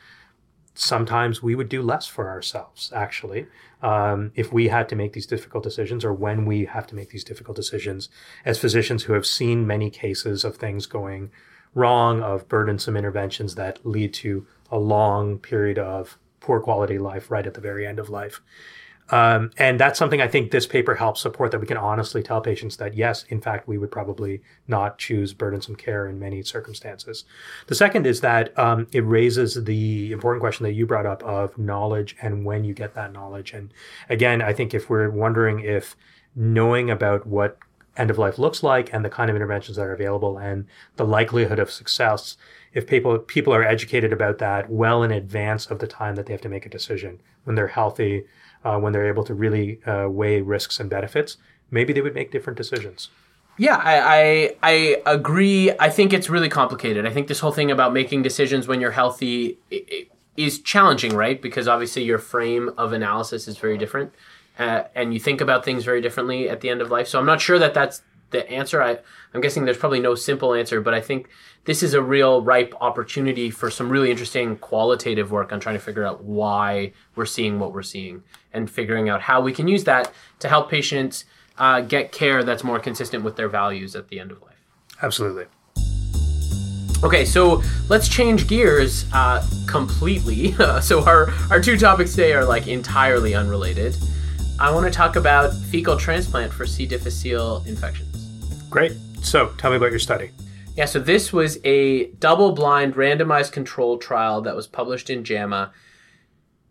sometimes 0.75 1.43
we 1.43 1.55
would 1.55 1.69
do 1.69 1.83
less 1.83 2.07
for 2.07 2.29
ourselves, 2.29 2.93
actually, 2.95 3.47
um, 3.83 4.33
if 4.35 4.53
we 4.53 4.69
had 4.69 4.89
to 4.89 4.97
make 4.97 5.13
these 5.13 5.27
difficult 5.27 5.63
decisions 5.63 6.05
or 6.05 6.13
when 6.13 6.45
we 6.45 6.65
have 6.65 6.87
to 6.89 6.95
make 6.95 7.11
these 7.11 7.25
difficult 7.25 7.57
decisions 7.57 8.09
as 8.45 8.59
physicians 8.59 9.05
who 9.05 9.13
have 9.13 9.27
seen 9.27 9.67
many 9.67 9.91
cases 9.91 10.45
of 10.45 10.57
things 10.57 10.87
going 10.87 11.31
wrong, 11.75 12.23
of 12.23 12.49
burdensome 12.49 12.97
interventions 12.97 13.55
that 13.55 13.85
lead 13.85 14.13
to 14.15 14.47
a 14.71 14.79
long 14.79 15.39
period 15.39 15.79
of 15.79 16.19
poor 16.41 16.61
quality 16.61 16.99
life 16.99 17.31
right 17.31 17.47
at 17.47 17.55
the 17.55 17.61
very 17.61 17.87
end 17.87 17.99
of 17.99 18.09
life. 18.09 18.41
Um, 19.11 19.51
and 19.59 19.79
that's 19.79 19.99
something 19.99 20.23
I 20.23 20.29
think 20.29 20.51
this 20.51 20.67
paper 20.67 20.95
helps 20.95 21.21
support 21.21 21.51
that 21.51 21.61
we 21.61 21.67
can 21.67 21.77
honestly 21.77 22.23
tell 22.23 22.41
patients 22.41 22.79
that 22.79 22.95
yes, 22.95 23.25
in 23.29 23.41
fact, 23.41 23.69
we 23.69 23.77
would 23.77 23.91
probably 23.91 24.41
not 24.67 24.99
choose 24.99 25.35
burdensome 25.35 25.77
care 25.77 26.07
in 26.07 26.19
many 26.19 26.43
circumstances. 26.43 27.25
The 27.67 27.75
second 27.75 28.07
is 28.07 28.23
that 28.23 28.59
um, 28.59 28.87
it 28.93 29.01
raises 29.01 29.63
the 29.65 30.11
important 30.13 30.41
question 30.41 30.65
that 30.65 30.73
you 30.73 30.87
brought 30.87 31.07
up 31.07 31.23
of 31.23 31.57
knowledge 31.59 32.17
and 32.23 32.45
when 32.45 32.65
you 32.65 32.73
get 32.73 32.95
that 32.95 33.13
knowledge. 33.13 33.53
And 33.53 33.73
again, 34.09 34.41
I 34.41 34.55
think 34.55 34.73
if 34.73 34.89
we're 34.89 35.11
wondering 35.11 35.61
if 35.61 35.97
knowing 36.35 36.91
about 36.91 37.27
what 37.27 37.59
end 37.97 38.11
of 38.11 38.19
life 38.19 38.39
looks 38.39 38.63
like 38.63 38.93
and 38.93 39.05
the 39.05 39.11
kind 39.11 39.31
of 39.31 39.37
interventions 39.37 39.77
that 39.77 39.87
are 39.87 39.93
available 39.93 40.39
and 40.39 40.67
the 40.97 41.05
likelihood 41.05 41.61
of 41.61 41.71
success 41.71 42.37
if 42.73 42.89
people 42.89 43.19
people 43.19 43.55
are 43.55 43.63
educated 43.63 44.13
about 44.13 44.39
that 44.39 44.69
well 44.69 45.05
in 45.05 45.13
advance 45.13 45.67
of 45.67 45.79
the 45.79 45.87
time 45.87 46.17
that 46.17 46.27
they 46.27 46.33
have 46.33 46.41
to 46.41 46.49
make 46.49 46.67
a 46.67 46.71
decision 46.71 47.21
when 47.45 47.55
they're 47.55 47.69
healthy 47.69 48.25
uh, 48.65 48.79
when 48.79 48.93
they're 48.93 49.07
able 49.07 49.25
to 49.25 49.35
really 49.35 49.83
uh, 49.85 50.09
weigh 50.09 50.41
risks 50.41 50.81
and 50.81 50.89
benefits, 50.91 51.37
maybe 51.71 51.93
they 51.93 52.01
would 52.01 52.15
make 52.15 52.31
different 52.31 52.57
decisions. 52.57 53.11
Yeah, 53.57 53.77
I, 53.77 54.17
I, 54.19 54.57
I 54.63 55.03
agree. 55.07 55.71
I 55.79 55.89
think 55.89 56.13
it's 56.13 56.29
really 56.29 56.49
complicated. 56.49 57.07
I 57.07 57.11
think 57.11 57.29
this 57.29 57.39
whole 57.39 57.53
thing 57.53 57.71
about 57.71 57.93
making 57.93 58.23
decisions 58.23 58.67
when 58.67 58.81
you're 58.81 58.91
healthy 58.91 59.59
is 60.37 60.61
challenging, 60.61 61.15
right? 61.15 61.41
Because 61.41 61.69
obviously 61.69 62.03
your 62.03 62.19
frame 62.19 62.73
of 62.77 62.93
analysis 62.93 63.47
is 63.47 63.57
very 63.57 63.79
different, 63.79 64.13
uh, 64.59 64.85
and 64.95 65.15
you 65.15 65.21
think 65.21 65.41
about 65.41 65.65
things 65.65 65.85
very 65.85 66.01
differently 66.01 66.49
at 66.49 66.63
the 66.63 66.69
end 66.69 66.81
of 66.81 66.91
life. 66.91 67.07
So 67.07 67.21
I'm 67.21 67.27
not 67.27 67.41
sure 67.41 67.59
that 67.61 67.75
that's 67.75 68.03
the 68.35 68.51
answer. 68.51 68.83
I, 68.83 68.99
I'm 69.33 69.41
guessing 69.41 69.65
there's 69.65 69.79
probably 69.79 70.01
no 70.01 70.15
simple 70.15 70.53
answer, 70.53 70.81
but 70.81 70.93
I 70.93 71.01
think 71.01 71.29
this 71.65 71.83
is 71.83 71.95
a 71.95 72.03
real 72.03 72.43
ripe 72.43 72.75
opportunity 72.81 73.51
for 73.51 73.71
some 73.71 73.89
really 73.89 74.11
interesting 74.11 74.57
qualitative 74.57 75.31
work 75.31 75.53
on 75.53 75.61
trying 75.61 75.77
to 75.77 75.81
figure 75.81 76.05
out 76.05 76.23
why 76.23 76.93
we're 77.15 77.25
seeing 77.25 77.59
what 77.59 77.73
we're 77.73 77.83
seeing 77.83 78.23
and 78.53 78.71
figuring 78.71 79.09
out 79.09 79.23
how 79.23 79.41
we 79.41 79.53
can 79.53 79.69
use 79.69 79.85
that 79.85 80.13
to 80.41 80.49
help 80.49 80.71
patients 80.71 81.25
uh, 81.57 81.81
get 81.81 82.13
care 82.13 82.43
that's 82.43 82.65
more 82.65 82.79
consistent 82.79 83.25
with 83.25 83.37
their 83.37 83.49
values 83.49 83.97
at 83.97 84.09
the 84.09 84.21
end 84.21 84.31
of 84.31 84.43
life. 84.43 84.51
Absolutely. 85.03 85.47
Okay, 87.03 87.25
so 87.25 87.63
let's 87.89 88.09
change 88.09 88.47
gears 88.47 89.05
uh, 89.13 89.47
completely. 89.67 90.53
so 90.81 91.05
our 91.05 91.31
our 91.51 91.61
two 91.61 91.79
topics 91.79 92.13
today 92.13 92.33
are 92.33 92.45
like 92.45 92.67
entirely 92.67 93.35
unrelated. 93.35 93.97
I 94.59 94.71
want 94.71 94.87
to 94.87 94.93
talk 94.93 95.17
about 95.17 95.53
fecal 95.53 95.97
transplant 95.97 96.53
for 96.53 96.65
C. 96.65 96.87
difficile 96.87 97.65
infections. 97.67 98.14
Great. 98.75 98.97
So 99.23 99.51
tell 99.57 99.71
me 99.71 99.77
about 99.77 99.93
your 99.93 100.01
study. 100.01 100.33
Yeah, 100.77 100.87
so 100.87 100.99
this 100.99 101.33
was 101.33 101.61
a 101.63 102.07
double 102.15 102.51
blind 102.51 102.97
randomized 102.97 103.53
controlled 103.53 104.01
trial 104.01 104.41
that 104.41 104.57
was 104.57 104.67
published 104.67 105.09
in 105.09 105.23
JAMA, 105.23 105.73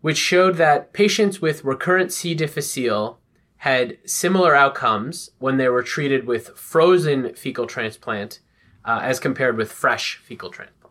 which 0.02 0.18
showed 0.18 0.56
that 0.56 0.92
patients 0.92 1.40
with 1.40 1.64
recurrent 1.64 2.12
C. 2.12 2.34
difficile 2.34 3.20
had 3.56 3.96
similar 4.04 4.54
outcomes 4.54 5.30
when 5.38 5.56
they 5.56 5.70
were 5.70 5.82
treated 5.82 6.26
with 6.26 6.48
frozen 6.48 7.34
fecal 7.34 7.66
transplant 7.66 8.40
uh, 8.84 9.00
as 9.02 9.18
compared 9.18 9.56
with 9.56 9.72
fresh 9.72 10.16
fecal 10.18 10.50
transplant. 10.50 10.83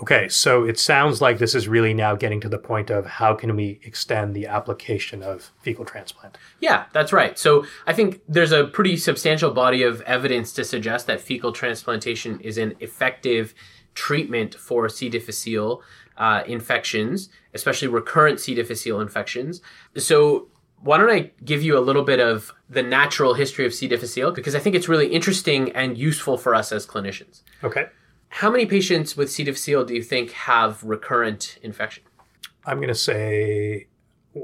Okay, 0.00 0.28
so 0.28 0.64
it 0.64 0.78
sounds 0.78 1.22
like 1.22 1.38
this 1.38 1.54
is 1.54 1.68
really 1.68 1.94
now 1.94 2.14
getting 2.14 2.40
to 2.42 2.50
the 2.50 2.58
point 2.58 2.90
of 2.90 3.06
how 3.06 3.34
can 3.34 3.56
we 3.56 3.80
extend 3.82 4.34
the 4.34 4.46
application 4.46 5.22
of 5.22 5.52
fecal 5.62 5.86
transplant? 5.86 6.36
Yeah, 6.60 6.84
that's 6.92 7.14
right. 7.14 7.38
So 7.38 7.64
I 7.86 7.94
think 7.94 8.20
there's 8.28 8.52
a 8.52 8.64
pretty 8.64 8.98
substantial 8.98 9.50
body 9.52 9.82
of 9.82 10.02
evidence 10.02 10.52
to 10.54 10.64
suggest 10.64 11.06
that 11.06 11.20
fecal 11.20 11.50
transplantation 11.50 12.40
is 12.40 12.58
an 12.58 12.74
effective 12.80 13.54
treatment 13.94 14.54
for 14.54 14.86
C. 14.90 15.08
difficile 15.08 15.82
uh, 16.18 16.42
infections, 16.46 17.30
especially 17.54 17.88
recurrent 17.88 18.38
C. 18.38 18.54
difficile 18.54 19.00
infections. 19.00 19.62
So 19.96 20.48
why 20.80 20.98
don't 20.98 21.10
I 21.10 21.30
give 21.42 21.62
you 21.62 21.78
a 21.78 21.80
little 21.80 22.04
bit 22.04 22.20
of 22.20 22.52
the 22.68 22.82
natural 22.82 23.32
history 23.32 23.64
of 23.64 23.72
C. 23.72 23.88
difficile 23.88 24.30
because 24.30 24.54
I 24.54 24.58
think 24.58 24.76
it's 24.76 24.90
really 24.90 25.08
interesting 25.08 25.72
and 25.72 25.96
useful 25.96 26.36
for 26.36 26.54
us 26.54 26.70
as 26.70 26.86
clinicians. 26.86 27.40
Okay. 27.64 27.86
How 28.28 28.50
many 28.50 28.66
patients 28.66 29.16
with 29.16 29.30
C. 29.30 29.44
difficile 29.44 29.84
do 29.84 29.94
you 29.94 30.02
think 30.02 30.32
have 30.32 30.82
recurrent 30.82 31.58
infection? 31.62 32.04
I'm 32.66 32.78
going 32.78 32.88
to 32.88 32.94
say 32.94 33.86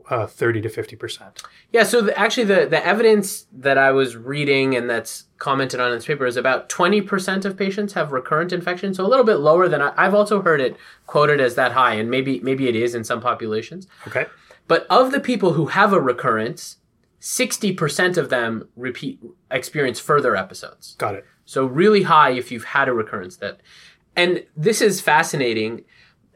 uh, 0.09 0.27
30 0.27 0.63
to 0.63 0.69
50 0.69 0.97
percent. 0.97 1.43
Yeah, 1.71 1.85
so 1.85 2.01
the, 2.01 2.19
actually, 2.19 2.45
the, 2.45 2.67
the 2.67 2.85
evidence 2.85 3.47
that 3.53 3.79
I 3.79 3.93
was 3.93 4.17
reading 4.17 4.75
and 4.75 4.89
that's 4.89 5.25
commented 5.39 5.81
on 5.81 5.91
in 5.91 5.97
this 5.97 6.07
paper 6.07 6.27
is 6.27 6.37
about 6.37 6.69
20 6.69 7.03
percent 7.03 7.45
of 7.45 7.57
patients 7.57 7.93
have 7.95 8.13
recurrent 8.13 8.53
infection, 8.53 8.95
so 8.95 9.05
a 9.05 9.09
little 9.09 9.25
bit 9.25 9.37
lower 9.37 9.69
than 9.69 9.83
I, 9.83 9.93
I've 9.97 10.15
also 10.15 10.43
heard 10.43 10.61
it 10.61 10.77
quoted 11.07 11.41
as 11.41 11.55
that 11.57 11.73
high, 11.73 11.95
and 11.95 12.11
maybe 12.11 12.41
maybe 12.41 12.69
it 12.69 12.77
is 12.77 12.95
in 12.95 13.05
some 13.05 13.21
populations. 13.21 13.87
Okay. 14.07 14.27
But 14.69 14.87
of 14.89 15.13
the 15.13 15.21
people 15.21 15.55
who 15.55 15.67
have 15.67 15.93
a 15.93 16.01
recurrence, 16.01 16.79
60% 17.23 18.17
of 18.17 18.31
them 18.31 18.69
repeat 18.75 19.21
experience 19.49 20.01
further 20.01 20.35
episodes. 20.35 20.97
Got 20.99 21.15
it. 21.15 21.25
So 21.45 21.65
really 21.65 22.03
high 22.03 22.31
if 22.31 22.51
you've 22.51 22.65
had 22.65 22.89
a 22.89 22.93
recurrence 22.93 23.37
that 23.37 23.61
and 24.17 24.45
this 24.57 24.83
is 24.83 25.01
fascinating. 25.01 25.85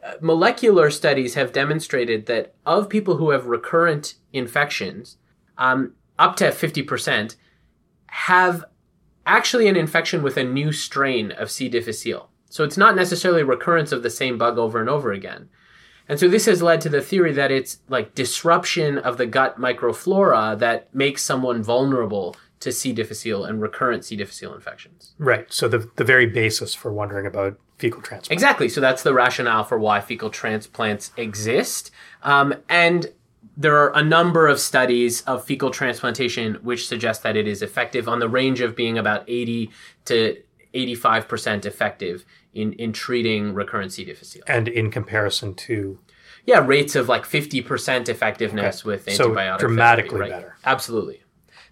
Uh, 0.03 0.15
molecular 0.21 0.91
studies 0.91 1.35
have 1.35 1.53
demonstrated 1.53 2.27
that 2.27 2.55
of 2.65 2.89
people 2.89 3.17
who 3.17 3.31
have 3.31 3.47
recurrent 3.47 4.15
infections, 4.33 5.19
um, 5.59 5.93
up 6.19 6.37
to 6.37 6.47
50% 6.47 7.37
have 8.07 8.65
actually 9.27 9.67
an 9.67 9.77
infection 9.77 10.23
with 10.23 10.37
a 10.37 10.45
new 10.45 10.73
strain 10.73 11.33
of 11.33 11.51
C. 11.51 11.69
difficile. 11.69 12.31
So 12.49 12.63
it's 12.63 12.77
not 12.77 12.95
necessarily 12.95 13.43
recurrence 13.43 13.91
of 13.93 14.03
the 14.03 14.09
same 14.09 14.39
bug 14.39 14.57
over 14.57 14.81
and 14.81 14.89
over 14.89 15.13
again. 15.13 15.49
And 16.09 16.21
so 16.21 16.29
this 16.29 16.47
has 16.47 16.63
led 16.63 16.81
to 16.83 16.89
the 16.89 17.01
theory 17.01 17.33
that 17.33 17.51
it's 17.51 17.81
like 17.89 18.15
disruption 18.15 18.99
of 18.99 19.17
the 19.17 19.27
gut 19.27 19.59
microflora 19.59 20.59
that 20.59 20.95
makes 20.95 21.23
someone 21.23 21.63
vulnerable 21.63 22.37
to 22.61 22.73
C. 22.73 22.93
difficile 22.93 23.45
and 23.45 23.61
recurrent 23.61 24.05
C. 24.05 24.17
difficile 24.17 24.55
infections. 24.55 25.15
Right. 25.19 25.53
So 25.53 25.69
the, 25.69 25.91
the 25.97 26.05
very 26.05 26.27
basis 26.27 26.75
for 26.75 26.93
wondering 26.93 27.27
about 27.27 27.59
fecal 27.79 28.01
transplant. 28.01 28.33
Exactly. 28.33 28.69
So 28.69 28.81
that's 28.81 29.03
the 29.03 29.13
rationale 29.13 29.65
for 29.65 29.79
why 29.79 30.01
fecal 30.01 30.31
transplants 30.31 31.13
exist. 31.17 31.91
Um, 32.23 32.55
and 32.69 33.13
there 33.57 33.77
are 33.77 33.95
a 33.97 34.03
number 34.03 34.47
of 34.47 34.61
studies 34.61 35.23
of 35.23 35.45
fecal 35.45 35.71
transplantation 35.71 36.55
which 36.63 36.87
suggest 36.87 37.23
that 37.23 37.37
it 37.37 37.47
is 37.47 37.63
effective 37.63 38.09
on 38.09 38.19
the 38.19 38.29
range 38.29 38.61
of 38.61 38.77
being 38.77 38.99
about 38.99 39.25
80 39.29 39.71
to 40.07 40.43
85% 40.77 41.65
effective 41.67 42.25
in, 42.55 42.73
in 42.75 42.93
treating 42.93 43.55
recurrent 43.55 43.93
C. 43.93 44.05
difficile. 44.05 44.43
And 44.47 44.69
in 44.69 44.91
comparison 44.91 45.55
to 45.55 45.99
yeah, 46.45 46.65
rates 46.65 46.95
of 46.95 47.09
like 47.09 47.25
50% 47.25 48.09
effectiveness 48.09 48.81
Okay. 48.83 48.89
with 48.89 49.13
So 49.13 49.31
antibiotic 49.31 49.59
dramatically 49.59 50.11
therapy, 50.19 50.31
right? 50.33 50.41
better. 50.43 50.57
Absolutely. 50.65 51.23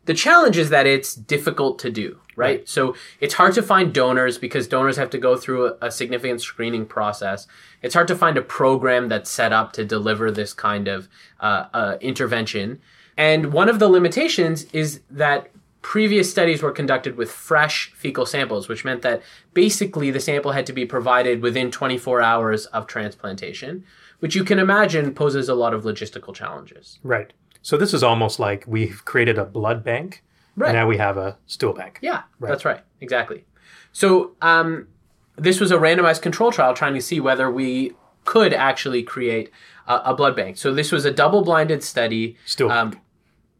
The 0.06 0.14
challenge 0.14 0.58
is 0.58 0.68
that 0.70 0.87
it's 0.87 1.14
difficult 1.14 1.78
to 1.78 1.90
do, 1.90 2.18
right? 2.37 2.58
Right. 2.58 2.68
So 2.68 2.94
it's 3.20 3.34
hard 3.34 3.54
to 3.54 3.62
find 3.62 3.94
donors 3.94 4.37
because 4.37 4.66
donors 4.68 4.96
have 4.96 5.11
to 5.11 5.18
go 5.18 5.37
through 5.37 5.66
a, 5.68 5.76
a 5.82 5.90
significant 5.90 6.42
screening 6.42 6.84
process. 6.87 7.46
It's 7.82 7.94
hard 7.94 8.08
to 8.08 8.16
find 8.16 8.37
a 8.37 8.42
program 8.42 9.08
that's 9.08 9.30
set 9.30 9.52
up 9.52 9.73
to 9.75 9.84
deliver 9.84 10.30
this 10.30 10.52
kind 10.52 10.88
of 10.88 11.08
uh, 11.40 11.66
uh, 11.73 11.96
intervention. 12.00 12.80
And 13.16 13.52
one 13.52 13.68
of 13.68 13.78
the 13.78 13.88
limitations 13.88 14.64
is 14.73 15.00
that 15.08 15.50
previous 15.84 16.30
studies 16.30 16.62
were 16.62 16.72
conducted 16.72 17.14
with 17.16 17.30
fresh 17.30 17.92
fecal 17.94 18.24
samples, 18.24 18.68
which 18.68 18.86
meant 18.86 19.02
that 19.02 19.22
basically 19.52 20.10
the 20.10 20.18
sample 20.18 20.52
had 20.52 20.64
to 20.64 20.72
be 20.72 20.86
provided 20.86 21.42
within 21.42 21.70
24 21.70 22.22
hours 22.22 22.64
of 22.66 22.86
transplantation, 22.86 23.84
which 24.20 24.34
you 24.34 24.44
can 24.44 24.58
imagine 24.58 25.12
poses 25.14 25.46
a 25.48 25.54
lot 25.54 25.74
of 25.74 25.84
logistical 25.84 26.34
challenges. 26.34 26.98
right. 27.02 27.32
So 27.60 27.76
this 27.78 27.94
is 27.94 28.02
almost 28.02 28.38
like 28.38 28.64
we've 28.66 29.02
created 29.06 29.38
a 29.38 29.44
blood 29.44 29.82
bank, 29.84 30.22
Right. 30.56 30.68
and 30.68 30.76
now 30.76 30.86
we 30.86 30.96
have 30.98 31.16
a 31.16 31.36
stool 31.46 31.72
bank. 31.72 31.98
Yeah, 32.02 32.22
Right. 32.38 32.48
that's 32.50 32.64
right. 32.64 32.80
Exactly. 33.00 33.44
So 33.92 34.32
um, 34.42 34.88
this 35.36 35.60
was 35.60 35.70
a 35.70 35.76
randomized 35.76 36.20
control 36.22 36.50
trial 36.52 36.74
trying 36.74 36.94
to 36.94 37.00
see 37.00 37.20
whether 37.20 37.50
we 37.50 37.92
could 38.24 38.52
actually 38.54 39.02
create 39.02 39.50
a, 39.86 39.96
a 40.06 40.14
blood 40.14 40.34
bank. 40.36 40.56
So 40.58 40.72
this 40.74 40.92
was 40.92 41.04
a 41.06 41.10
double-blinded 41.10 41.82
study. 41.82 42.36
Stool 42.46 42.70
Um, 42.70 42.90
bank. 42.90 43.02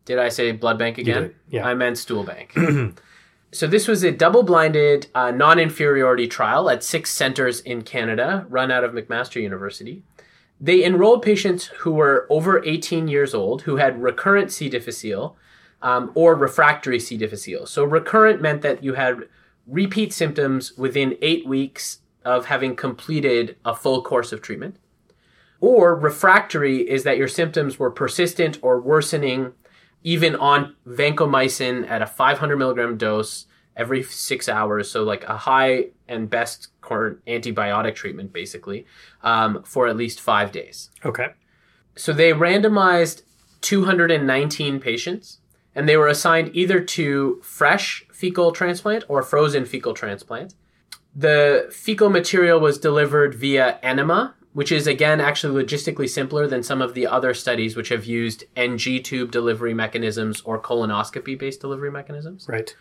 Did 0.05 0.19
I 0.19 0.29
say 0.29 0.53
blood 0.53 0.79
bank 0.79 0.99
again? 0.99 1.35
yeah. 1.49 1.67
I 1.67 1.75
meant 1.75 1.99
stool 1.99 2.25
bank. 2.25 2.57
so 3.53 3.67
this 3.67 3.89
was 3.89 4.03
a 4.03 4.13
double-blinded 4.13 5.09
uh, 5.15 5.31
non-inferiority 5.31 6.29
trial 6.29 6.69
at 6.69 6.85
six 6.85 7.11
centers 7.11 7.61
in 7.61 7.83
Canada, 7.83 8.47
run 8.49 8.71
out 8.71 8.85
of 8.85 8.93
McMaster 8.93 9.41
University. 9.41 10.03
They 10.61 10.85
enrolled 10.85 11.23
patients 11.23 11.67
who 11.67 11.93
were 11.93 12.27
over 12.31 12.65
18 12.65 13.09
years 13.09 13.35
old 13.35 13.63
who 13.63 13.77
had 13.77 14.03
recurrent 14.03 14.53
C. 14.53 14.69
difficile 14.69 15.37
um, 15.83 16.11
or 16.15 16.35
refractory 16.35 16.99
C. 16.99 17.17
difficile. 17.17 17.67
So 17.67 17.85
recurrent 17.85 18.41
meant 18.41 18.63
that 18.63 18.83
you 18.83 18.95
had 18.95 19.29
repeat 19.67 20.13
symptoms 20.13 20.77
within 20.77 21.17
eight 21.21 21.47
weeks 21.47 21.99
of 22.25 22.47
having 22.47 22.77
completed 22.77 23.57
a 23.65 23.75
full 23.75 24.03
course 24.03 24.33
of 24.33 24.41
treatment. 24.41 24.77
Or 25.61 25.95
refractory 25.95 26.89
is 26.89 27.05
that 27.05 27.19
your 27.19 27.29
symptoms 27.29 27.79
were 27.79 27.91
persistent 27.91 28.59
or 28.63 28.81
worsening 28.81 29.53
even 30.05 30.37
on 30.37 30.77
vancomycin 30.87 31.89
at 31.91 32.03
a 32.03 32.07
500 32.07 32.57
milligram 32.57 32.97
dose 32.97 33.47
every 33.77 34.03
six 34.03 34.49
hours. 34.49 34.91
So, 34.91 35.03
like 35.03 35.25
a 35.25 35.37
high 35.37 35.87
and 36.07 36.31
best 36.31 36.69
current 36.81 37.25
antibiotic 37.27 37.95
treatment, 37.97 38.33
basically, 38.33 38.87
um, 39.23 39.63
for 39.65 39.89
at 39.89 39.97
least 39.97 40.21
five 40.21 40.53
days. 40.53 40.91
Okay. 41.05 41.29
So, 41.97 42.13
they 42.13 42.33
randomized 42.33 43.23
219 43.63 44.79
patients 44.79 45.39
and 45.75 45.89
they 45.89 45.97
were 45.97 46.09
assigned 46.09 46.51
either 46.55 46.81
to 46.81 47.41
fresh 47.43 48.07
fecal 48.13 48.53
transplant 48.53 49.05
or 49.09 49.23
frozen 49.23 49.65
fecal 49.65 49.95
transplant. 49.95 50.55
The 51.17 51.69
fecal 51.73 52.11
material 52.11 52.61
was 52.61 52.79
delivered 52.79 53.35
via 53.35 53.79
enema, 53.83 54.35
which 54.55 54.73
is 54.73 54.87
again 54.87 55.21
actually 55.21 55.63
logistically 55.63 56.09
simpler 56.09 56.47
than 56.47 56.63
some 56.63 56.81
of 56.81 56.95
the 56.95 57.07
other 57.07 57.35
studies 57.35 57.77
which 57.77 57.91
have 57.91 58.07
used 58.07 58.45
NG 58.57 59.03
tube 59.03 59.31
delivery 59.31 59.75
mechanisms 59.75 60.41
or 60.43 60.61
colonoscopy 60.61 61.39
based 61.39 61.61
delivery 61.61 61.91
mechanisms. 61.91 62.47
Right. 62.49 62.75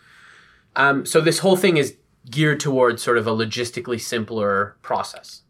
Um, 0.76 1.04
so 1.04 1.20
this 1.20 1.40
whole 1.40 1.56
thing 1.56 1.76
is 1.76 1.96
geared 2.30 2.60
towards 2.60 3.02
sort 3.02 3.18
of 3.18 3.26
a 3.26 3.32
logistically 3.32 4.00
simpler 4.00 4.76
process. 4.82 5.42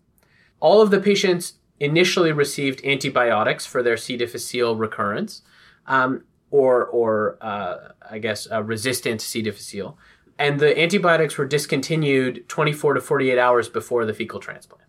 All 0.60 0.80
of 0.80 0.90
the 0.90 1.00
patients 1.00 1.54
initially 1.78 2.32
received 2.32 2.84
antibiotics 2.84 3.66
for 3.66 3.82
their 3.82 3.96
C. 3.96 4.16
difficile 4.16 4.76
recurrence, 4.76 5.42
um, 5.86 6.24
or 6.50 6.86
or 6.86 7.36
uh, 7.40 7.92
I 8.10 8.18
guess 8.18 8.50
uh, 8.50 8.62
resistant 8.62 9.20
C. 9.20 9.42
difficile, 9.42 9.98
and 10.38 10.58
the 10.58 10.78
antibiotics 10.78 11.36
were 11.36 11.46
discontinued 11.46 12.48
24 12.48 12.94
to 12.94 13.00
48 13.00 13.38
hours 13.38 13.68
before 13.68 14.06
the 14.06 14.14
fecal 14.14 14.40
transplant. 14.40 14.83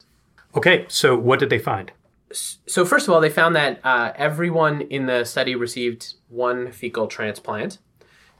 Okay, 0.55 0.85
so 0.87 1.17
what 1.17 1.39
did 1.39 1.49
they 1.49 1.59
find? 1.59 1.91
So 2.31 2.85
first 2.85 3.07
of 3.07 3.13
all, 3.13 3.21
they 3.21 3.29
found 3.29 3.55
that 3.55 3.79
uh, 3.83 4.11
everyone 4.15 4.81
in 4.81 5.05
the 5.05 5.23
study 5.25 5.55
received 5.55 6.15
one 6.29 6.71
fecal 6.71 7.07
transplant. 7.07 7.77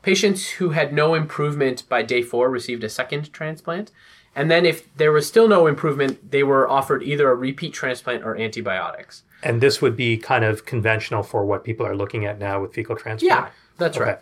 Patients 0.01 0.49
who 0.51 0.69
had 0.69 0.93
no 0.93 1.15
improvement 1.15 1.87
by 1.89 2.03
day 2.03 2.21
four 2.21 2.49
received 2.49 2.83
a 2.83 2.89
second 2.89 3.33
transplant. 3.33 3.91
And 4.35 4.51
then, 4.51 4.65
if 4.65 4.93
there 4.97 5.13
was 5.13 5.25
still 5.25 5.47
no 5.47 5.65
improvement, 5.65 6.31
they 6.31 6.43
were 6.43 6.69
offered 6.69 7.03
either 7.03 7.31
a 7.31 7.35
repeat 7.35 7.73
transplant 7.73 8.23
or 8.23 8.35
antibiotics. 8.35 9.23
And 9.41 9.61
this 9.61 9.81
would 9.81 9.95
be 9.95 10.17
kind 10.17 10.43
of 10.43 10.65
conventional 10.65 11.23
for 11.23 11.45
what 11.45 11.63
people 11.63 11.85
are 11.85 11.95
looking 11.95 12.25
at 12.25 12.37
now 12.37 12.61
with 12.61 12.73
fecal 12.73 12.97
transplant? 12.97 13.45
Yeah, 13.45 13.49
that's 13.77 13.95
okay. 13.95 14.05
right. 14.05 14.19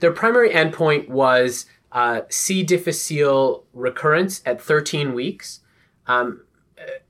Their 0.00 0.10
primary 0.10 0.50
endpoint 0.50 1.08
was 1.08 1.66
uh, 1.92 2.22
C. 2.28 2.64
difficile 2.64 3.64
recurrence 3.72 4.42
at 4.44 4.60
13 4.60 5.14
weeks. 5.14 5.60
Um, 6.08 6.42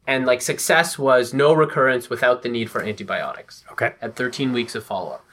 and 0.07 0.27
like 0.27 0.43
success 0.43 0.99
was 0.99 1.35
no 1.35 1.53
recurrence 1.53 2.09
without 2.09 2.43
the 2.43 2.49
need 2.49 2.71
for 2.71 2.83
antibiotics. 2.83 3.65
Okay. 3.73 3.95
At 4.01 4.17
13 4.17 4.53
weeks 4.53 4.75
of 4.75 4.85
follow 4.85 5.13
up. 5.13 5.25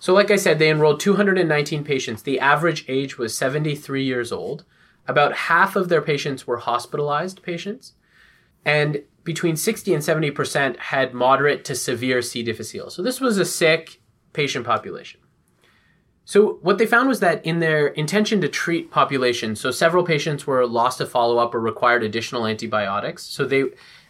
So, 0.00 0.14
like 0.14 0.30
I 0.30 0.36
said, 0.36 0.58
they 0.58 0.70
enrolled 0.70 1.00
219 1.00 1.84
patients. 1.84 2.22
The 2.22 2.38
average 2.38 2.84
age 2.88 3.18
was 3.18 3.36
73 3.36 4.04
years 4.04 4.30
old. 4.30 4.64
About 5.06 5.34
half 5.34 5.74
of 5.74 5.88
their 5.88 6.02
patients 6.02 6.46
were 6.46 6.58
hospitalized 6.58 7.42
patients. 7.42 7.94
And 8.64 9.02
between 9.24 9.56
60 9.56 9.94
and 9.94 10.02
70% 10.02 10.76
had 10.76 11.14
moderate 11.14 11.64
to 11.64 11.74
severe 11.74 12.22
C. 12.22 12.42
difficile. 12.42 12.90
So, 12.90 13.02
this 13.02 13.20
was 13.20 13.38
a 13.38 13.44
sick 13.44 14.00
patient 14.32 14.64
population. 14.64 15.20
So, 16.28 16.58
what 16.60 16.76
they 16.76 16.84
found 16.84 17.08
was 17.08 17.20
that 17.20 17.42
in 17.46 17.60
their 17.60 17.86
intention 17.86 18.42
to 18.42 18.50
treat 18.50 18.90
population, 18.90 19.56
so 19.56 19.70
several 19.70 20.04
patients 20.04 20.46
were 20.46 20.66
lost 20.66 20.98
to 20.98 21.06
follow 21.06 21.38
up 21.38 21.54
or 21.54 21.60
required 21.60 22.04
additional 22.04 22.46
antibiotics. 22.46 23.24
So, 23.24 23.46
they, 23.46 23.64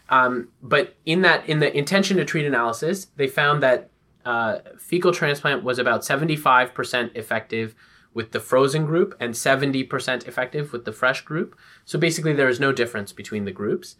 um, 0.09 0.49
but 0.61 0.97
in 1.05 1.21
that, 1.21 1.47
in 1.47 1.59
the 1.59 1.73
intention 1.73 2.17
to 2.17 2.25
treat 2.25 2.45
analysis, 2.45 3.05
they 3.15 3.27
found 3.27 3.63
that 3.63 3.89
uh, 4.25 4.57
fecal 4.77 5.13
transplant 5.13 5.63
was 5.63 5.79
about 5.79 6.01
75% 6.01 7.15
effective 7.15 7.73
with 8.13 8.31
the 8.33 8.41
frozen 8.41 8.85
group 8.85 9.15
and 9.21 9.33
70% 9.33 10.27
effective 10.27 10.73
with 10.73 10.83
the 10.83 10.91
fresh 10.91 11.21
group. 11.21 11.57
So 11.85 11.97
basically, 11.97 12.33
there 12.33 12.49
is 12.49 12.59
no 12.59 12.73
difference 12.73 13.13
between 13.13 13.45
the 13.45 13.53
groups. 13.53 13.95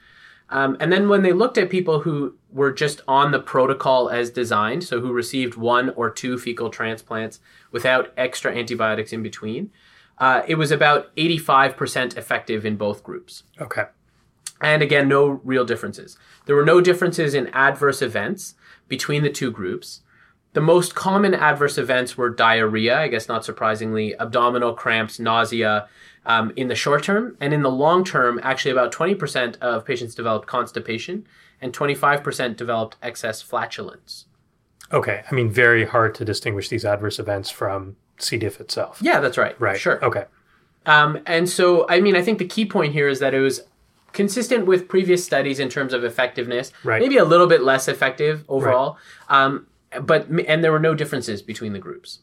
Um, 0.49 0.77
and 0.79 0.91
then 0.91 1.09
when 1.09 1.21
they 1.21 1.33
looked 1.33 1.57
at 1.57 1.69
people 1.69 2.01
who 2.01 2.35
were 2.51 2.71
just 2.71 3.01
on 3.07 3.31
the 3.31 3.39
protocol 3.39 4.09
as 4.09 4.31
designed, 4.31 4.83
so 4.83 4.99
who 4.99 5.13
received 5.13 5.55
one 5.55 5.89
or 5.91 6.09
two 6.09 6.37
fecal 6.37 6.69
transplants 6.69 7.39
without 7.71 8.11
extra 8.17 8.55
antibiotics 8.55 9.13
in 9.13 9.21
between, 9.21 9.71
uh, 10.17 10.41
it 10.47 10.55
was 10.55 10.71
about 10.71 11.15
85% 11.15 12.17
effective 12.17 12.65
in 12.65 12.75
both 12.75 13.03
groups. 13.03 13.43
Okay. 13.61 13.85
And 14.61 14.81
again, 14.81 15.07
no 15.07 15.39
real 15.43 15.65
differences. 15.65 16.17
There 16.45 16.55
were 16.55 16.65
no 16.65 16.81
differences 16.81 17.33
in 17.33 17.47
adverse 17.47 18.01
events 18.01 18.55
between 18.87 19.23
the 19.23 19.29
two 19.29 19.51
groups. 19.51 20.01
The 20.53 20.61
most 20.61 20.95
common 20.95 21.33
adverse 21.35 21.77
events 21.77 22.17
were 22.17 22.29
diarrhea, 22.29 22.99
I 22.99 23.07
guess 23.07 23.27
not 23.27 23.45
surprisingly, 23.45 24.15
abdominal 24.19 24.73
cramps, 24.73 25.19
nausea 25.19 25.87
um, 26.29 26.53
in 26.55 26.67
the 26.67 26.75
short 26.75 27.03
term. 27.03 27.35
And 27.41 27.53
in 27.53 27.63
the 27.63 27.71
long 27.71 28.05
term, 28.05 28.39
actually, 28.43 28.71
about 28.71 28.93
20% 28.93 29.57
of 29.57 29.83
patients 29.83 30.13
developed 30.15 30.47
constipation 30.47 31.25
and 31.59 31.73
25% 31.73 32.55
developed 32.55 32.95
excess 33.01 33.41
flatulence. 33.41 34.25
Okay. 34.93 35.23
I 35.29 35.35
mean, 35.35 35.49
very 35.49 35.85
hard 35.85 36.13
to 36.15 36.25
distinguish 36.25 36.69
these 36.69 36.85
adverse 36.85 37.17
events 37.19 37.49
from 37.49 37.97
C. 38.19 38.37
diff 38.37 38.61
itself. 38.61 38.99
Yeah, 39.01 39.19
that's 39.19 39.37
right. 39.37 39.59
Right. 39.59 39.79
Sure. 39.79 40.03
Okay. 40.05 40.25
Um, 40.85 41.19
and 41.25 41.49
so, 41.49 41.87
I 41.89 41.99
mean, 41.99 42.15
I 42.15 42.21
think 42.21 42.37
the 42.37 42.47
key 42.47 42.65
point 42.65 42.93
here 42.93 43.09
is 43.09 43.19
that 43.19 43.33
it 43.33 43.41
was 43.41 43.61
consistent 44.13 44.67
with 44.67 44.87
previous 44.87 45.25
studies 45.25 45.59
in 45.59 45.67
terms 45.67 45.93
of 45.93 46.03
effectiveness. 46.03 46.71
Right. 46.83 47.01
Maybe 47.01 47.17
a 47.17 47.25
little 47.25 47.47
bit 47.47 47.63
less 47.63 47.87
effective 47.87 48.45
overall. 48.47 48.97
Right. 49.29 49.45
Um, 49.45 49.67
but 50.03 50.27
and 50.29 50.63
there 50.63 50.71
were 50.71 50.79
no 50.79 50.93
differences 50.93 51.41
between 51.41 51.73
the 51.73 51.79
groups. 51.79 52.19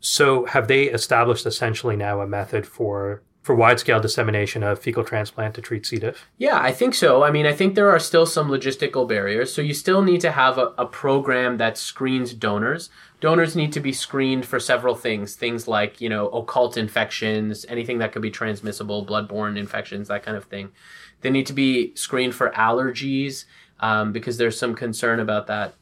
So 0.00 0.46
have 0.46 0.68
they 0.68 0.84
established 0.84 1.44
essentially 1.44 1.96
now 1.96 2.20
a 2.20 2.26
method 2.26 2.66
for 2.66 3.22
for 3.44 3.54
wide 3.54 3.78
scale 3.78 4.00
dissemination 4.00 4.62
of 4.62 4.78
fecal 4.78 5.04
transplant 5.04 5.54
to 5.54 5.60
treat 5.60 5.84
C. 5.84 5.98
diff? 5.98 6.26
Yeah, 6.38 6.58
I 6.58 6.72
think 6.72 6.94
so. 6.94 7.22
I 7.22 7.30
mean, 7.30 7.44
I 7.44 7.52
think 7.52 7.74
there 7.74 7.90
are 7.90 7.98
still 7.98 8.24
some 8.24 8.48
logistical 8.48 9.06
barriers. 9.06 9.52
So 9.52 9.60
you 9.60 9.74
still 9.74 10.00
need 10.00 10.22
to 10.22 10.30
have 10.30 10.56
a, 10.56 10.72
a, 10.78 10.86
program 10.86 11.58
that 11.58 11.76
screens 11.76 12.32
donors. 12.32 12.88
Donors 13.20 13.54
need 13.54 13.70
to 13.74 13.80
be 13.80 13.92
screened 13.92 14.46
for 14.46 14.58
several 14.58 14.94
things, 14.94 15.36
things 15.36 15.68
like, 15.68 16.00
you 16.00 16.08
know, 16.08 16.28
occult 16.30 16.78
infections, 16.78 17.66
anything 17.68 17.98
that 17.98 18.12
could 18.12 18.22
be 18.22 18.30
transmissible, 18.30 19.04
bloodborne 19.04 19.58
infections, 19.58 20.08
that 20.08 20.22
kind 20.22 20.38
of 20.38 20.46
thing. 20.46 20.72
They 21.20 21.28
need 21.28 21.46
to 21.46 21.52
be 21.52 21.94
screened 21.94 22.34
for 22.34 22.48
allergies 22.52 23.44
um, 23.78 24.10
because 24.10 24.38
there's 24.38 24.58
some 24.58 24.74
concern 24.74 25.20
about 25.20 25.48
that. 25.48 25.74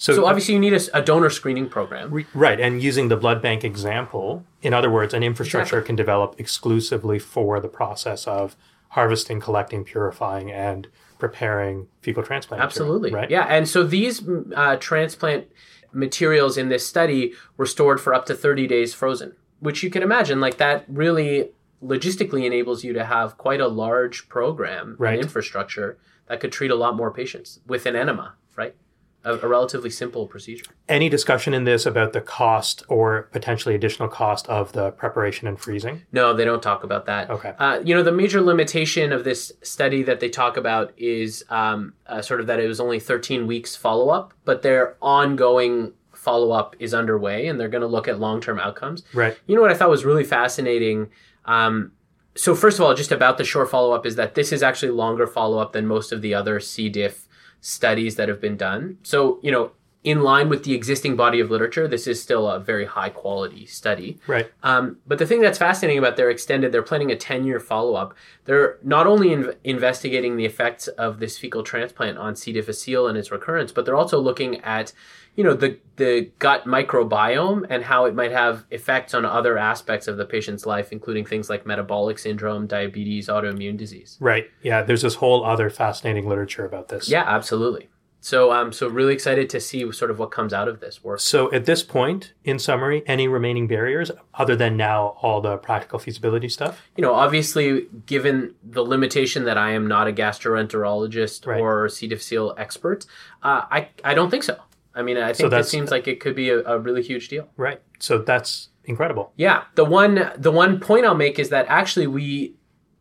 So, 0.00 0.14
so 0.14 0.24
obviously, 0.24 0.54
you 0.54 0.60
need 0.60 0.72
a, 0.72 0.80
a, 0.96 1.02
donor 1.02 1.28
screening 1.28 1.68
program. 1.68 2.24
Right. 2.32 2.58
And 2.58 2.82
using 2.82 3.08
the 3.08 3.18
blood 3.18 3.42
bank 3.42 3.64
example, 3.64 4.46
in 4.62 4.72
other 4.72 4.90
words, 4.90 5.12
an 5.12 5.22
infrastructure 5.22 5.76
exactly. 5.76 5.86
can 5.88 5.96
develop 5.96 6.36
exclusively 6.38 7.18
for 7.18 7.60
the 7.60 7.68
process 7.68 8.26
of 8.26 8.56
harvesting, 8.88 9.40
collecting, 9.40 9.84
purifying, 9.84 10.50
and 10.50 10.88
preparing 11.18 11.88
fecal 12.00 12.22
transplant. 12.22 12.62
Absolutely. 12.62 13.10
Material, 13.10 13.20
right. 13.20 13.30
Yeah. 13.30 13.54
And 13.54 13.68
so 13.68 13.82
these 13.82 14.26
uh, 14.56 14.76
transplant 14.76 15.48
materials 15.92 16.56
in 16.56 16.70
this 16.70 16.86
study 16.86 17.34
were 17.58 17.66
stored 17.66 18.00
for 18.00 18.14
up 18.14 18.24
to 18.24 18.34
30 18.34 18.66
days 18.66 18.94
frozen, 18.94 19.36
which 19.58 19.82
you 19.82 19.90
can 19.90 20.02
imagine, 20.02 20.40
like 20.40 20.56
that 20.56 20.86
really 20.88 21.50
logistically 21.84 22.46
enables 22.46 22.82
you 22.84 22.94
to 22.94 23.04
have 23.04 23.36
quite 23.36 23.60
a 23.60 23.68
large 23.68 24.30
program 24.30 24.96
right. 24.98 25.12
and 25.12 25.22
infrastructure 25.22 25.98
that 26.26 26.40
could 26.40 26.52
treat 26.52 26.70
a 26.70 26.74
lot 26.74 26.96
more 26.96 27.10
patients 27.10 27.60
with 27.66 27.84
an 27.84 27.94
enema, 27.94 28.32
right? 28.56 28.74
A, 29.24 29.34
a, 29.34 29.48
relatively 29.48 29.90
simple 29.90 30.26
procedure. 30.26 30.64
Any 30.88 31.08
discussion 31.08 31.54
in 31.54 31.64
this 31.64 31.86
about 31.86 32.12
the 32.12 32.20
cost 32.20 32.82
or 32.88 33.28
potentially 33.32 33.74
additional 33.74 34.08
cost 34.08 34.46
of 34.48 34.72
the 34.72 34.90
preparation 34.92 35.46
and 35.46 35.58
freezing? 35.58 36.02
No, 36.12 36.32
they 36.32 36.44
don't 36.44 36.62
talk 36.62 36.84
about 36.84 37.06
that. 37.06 37.30
Okay. 37.30 37.54
Uh, 37.58 37.80
you 37.84 37.94
know, 37.94 38.02
the 38.02 38.12
major 38.12 38.40
limitation 38.40 39.12
of 39.12 39.24
this 39.24 39.52
study 39.62 40.02
that 40.02 40.20
they 40.20 40.28
talk 40.28 40.56
about 40.56 40.92
is 40.96 41.44
um, 41.50 41.94
uh, 42.06 42.22
sort 42.22 42.40
of 42.40 42.46
that 42.46 42.60
it 42.60 42.66
was 42.66 42.80
only 42.80 43.00
13 43.00 43.46
weeks 43.46 43.76
follow 43.76 44.08
up, 44.08 44.32
but 44.44 44.62
their 44.62 44.96
ongoing 45.02 45.92
follow 46.12 46.50
up 46.50 46.76
is 46.78 46.92
underway 46.92 47.46
and 47.46 47.58
they're 47.58 47.68
going 47.68 47.80
to 47.80 47.86
look 47.88 48.06
at 48.06 48.20
long 48.20 48.40
term 48.40 48.58
outcomes. 48.58 49.02
Right. 49.14 49.36
You 49.46 49.56
know 49.56 49.62
what 49.62 49.70
I 49.70 49.74
thought 49.74 49.90
was 49.90 50.04
really 50.04 50.24
fascinating? 50.24 51.10
Um, 51.46 51.92
so, 52.36 52.54
first 52.54 52.78
of 52.78 52.84
all, 52.84 52.94
just 52.94 53.10
about 53.10 53.38
the 53.38 53.44
short 53.44 53.70
follow 53.70 53.92
up 53.92 54.06
is 54.06 54.16
that 54.16 54.34
this 54.34 54.52
is 54.52 54.62
actually 54.62 54.92
longer 54.92 55.26
follow 55.26 55.58
up 55.58 55.72
than 55.72 55.86
most 55.86 56.12
of 56.12 56.22
the 56.22 56.34
other 56.34 56.60
C. 56.60 56.88
diff 56.88 57.26
studies 57.60 58.16
that 58.16 58.28
have 58.28 58.40
been 58.40 58.56
done. 58.56 58.98
So, 59.02 59.38
you 59.42 59.50
know, 59.50 59.72
in 60.02 60.22
line 60.22 60.48
with 60.48 60.64
the 60.64 60.72
existing 60.72 61.14
body 61.14 61.40
of 61.40 61.50
literature. 61.50 61.86
This 61.86 62.06
is 62.06 62.22
still 62.22 62.48
a 62.48 62.58
very 62.58 62.86
high 62.86 63.10
quality 63.10 63.66
study. 63.66 64.18
Right. 64.26 64.50
Um, 64.62 64.98
but 65.06 65.18
the 65.18 65.26
thing 65.26 65.42
that's 65.42 65.58
fascinating 65.58 65.98
about 65.98 66.16
their 66.16 66.30
extended, 66.30 66.72
they're 66.72 66.82
planning 66.82 67.10
a 67.10 67.16
10 67.16 67.44
year 67.44 67.60
follow 67.60 67.94
up. 67.94 68.14
They're 68.46 68.78
not 68.82 69.06
only 69.06 69.32
in- 69.32 69.54
investigating 69.62 70.36
the 70.36 70.46
effects 70.46 70.88
of 70.88 71.20
this 71.20 71.36
fecal 71.36 71.62
transplant 71.62 72.16
on 72.16 72.34
C. 72.34 72.52
difficile 72.52 73.06
and 73.06 73.18
its 73.18 73.30
recurrence, 73.30 73.72
but 73.72 73.84
they're 73.84 73.96
also 73.96 74.18
looking 74.18 74.60
at 74.62 74.92
you 75.36 75.44
know 75.44 75.54
the 75.54 75.78
the 75.96 76.30
gut 76.38 76.64
microbiome 76.64 77.66
and 77.70 77.84
how 77.84 78.04
it 78.06 78.14
might 78.14 78.32
have 78.32 78.64
effects 78.70 79.14
on 79.14 79.24
other 79.24 79.58
aspects 79.58 80.08
of 80.08 80.16
the 80.16 80.24
patient's 80.24 80.66
life 80.66 80.92
including 80.92 81.24
things 81.24 81.48
like 81.50 81.66
metabolic 81.66 82.18
syndrome 82.18 82.66
diabetes 82.66 83.28
autoimmune 83.28 83.76
disease 83.76 84.16
Right. 84.20 84.50
Yeah. 84.62 84.82
There's 84.82 85.02
this 85.02 85.16
whole 85.16 85.44
other 85.44 85.70
fascinating 85.70 86.28
literature 86.28 86.64
about 86.64 86.88
this. 86.88 87.08
yeah 87.08 87.24
absolutely 87.26 87.88
so 88.22 88.50
i'm 88.50 88.70
so 88.70 88.86
really 88.86 89.14
excited 89.14 89.48
to 89.48 89.58
see 89.58 89.90
sort 89.92 90.10
of 90.10 90.18
what 90.18 90.30
comes 90.30 90.52
out 90.52 90.68
of 90.68 90.80
this 90.80 91.02
work 91.02 91.20
So 91.20 91.50
at 91.52 91.64
this 91.64 91.82
point, 91.82 92.34
in 92.44 92.58
summary, 92.58 93.02
any 93.06 93.28
remaining 93.28 93.66
barriers 93.66 94.10
other 94.34 94.54
than 94.56 94.76
now 94.76 95.16
all 95.22 95.40
the 95.40 95.56
practical 95.56 95.98
feasibility 95.98 96.48
stuff? 96.50 96.82
you 96.96 97.02
know 97.02 97.14
obviously 97.14 97.86
given 98.06 98.54
the 98.62 98.82
limitation 98.82 99.44
that 99.44 99.56
i 99.56 99.70
am 99.72 99.86
not 99.86 100.06
a 100.08 100.12
gastroenterologist 100.12 101.46
Right. 101.46 101.60
or 101.60 101.88
c 101.88 102.06
difficile 102.06 102.54
expert 102.58 103.06
uh, 103.42 103.62
i 103.70 103.88
i 104.04 104.12
don't 104.14 104.30
think 104.30 104.42
so 104.42 104.56
i 104.94 105.02
mean 105.02 105.16
i 105.16 105.26
think 105.32 105.36
this 105.38 105.50
that's- 105.50 105.68
seems 105.68 105.90
like 105.90 106.06
it 106.08 106.20
could 106.20 106.34
be 106.34 106.50
a, 106.50 106.62
a 106.64 106.78
really 106.78 107.02
huge 107.02 107.28
deal 107.28 107.48
Right. 107.56 107.80
So 107.98 108.18
that's 108.18 108.68
incredible. 108.84 109.32
Yeah, 109.36 109.64
the 109.74 109.84
one 109.84 110.30
the 110.38 110.50
one 110.50 110.80
point 110.80 111.04
I'll 111.04 111.14
make 111.14 111.38
is 111.38 111.50
that 111.50 111.66
actually 111.68 112.06
we 112.06 112.54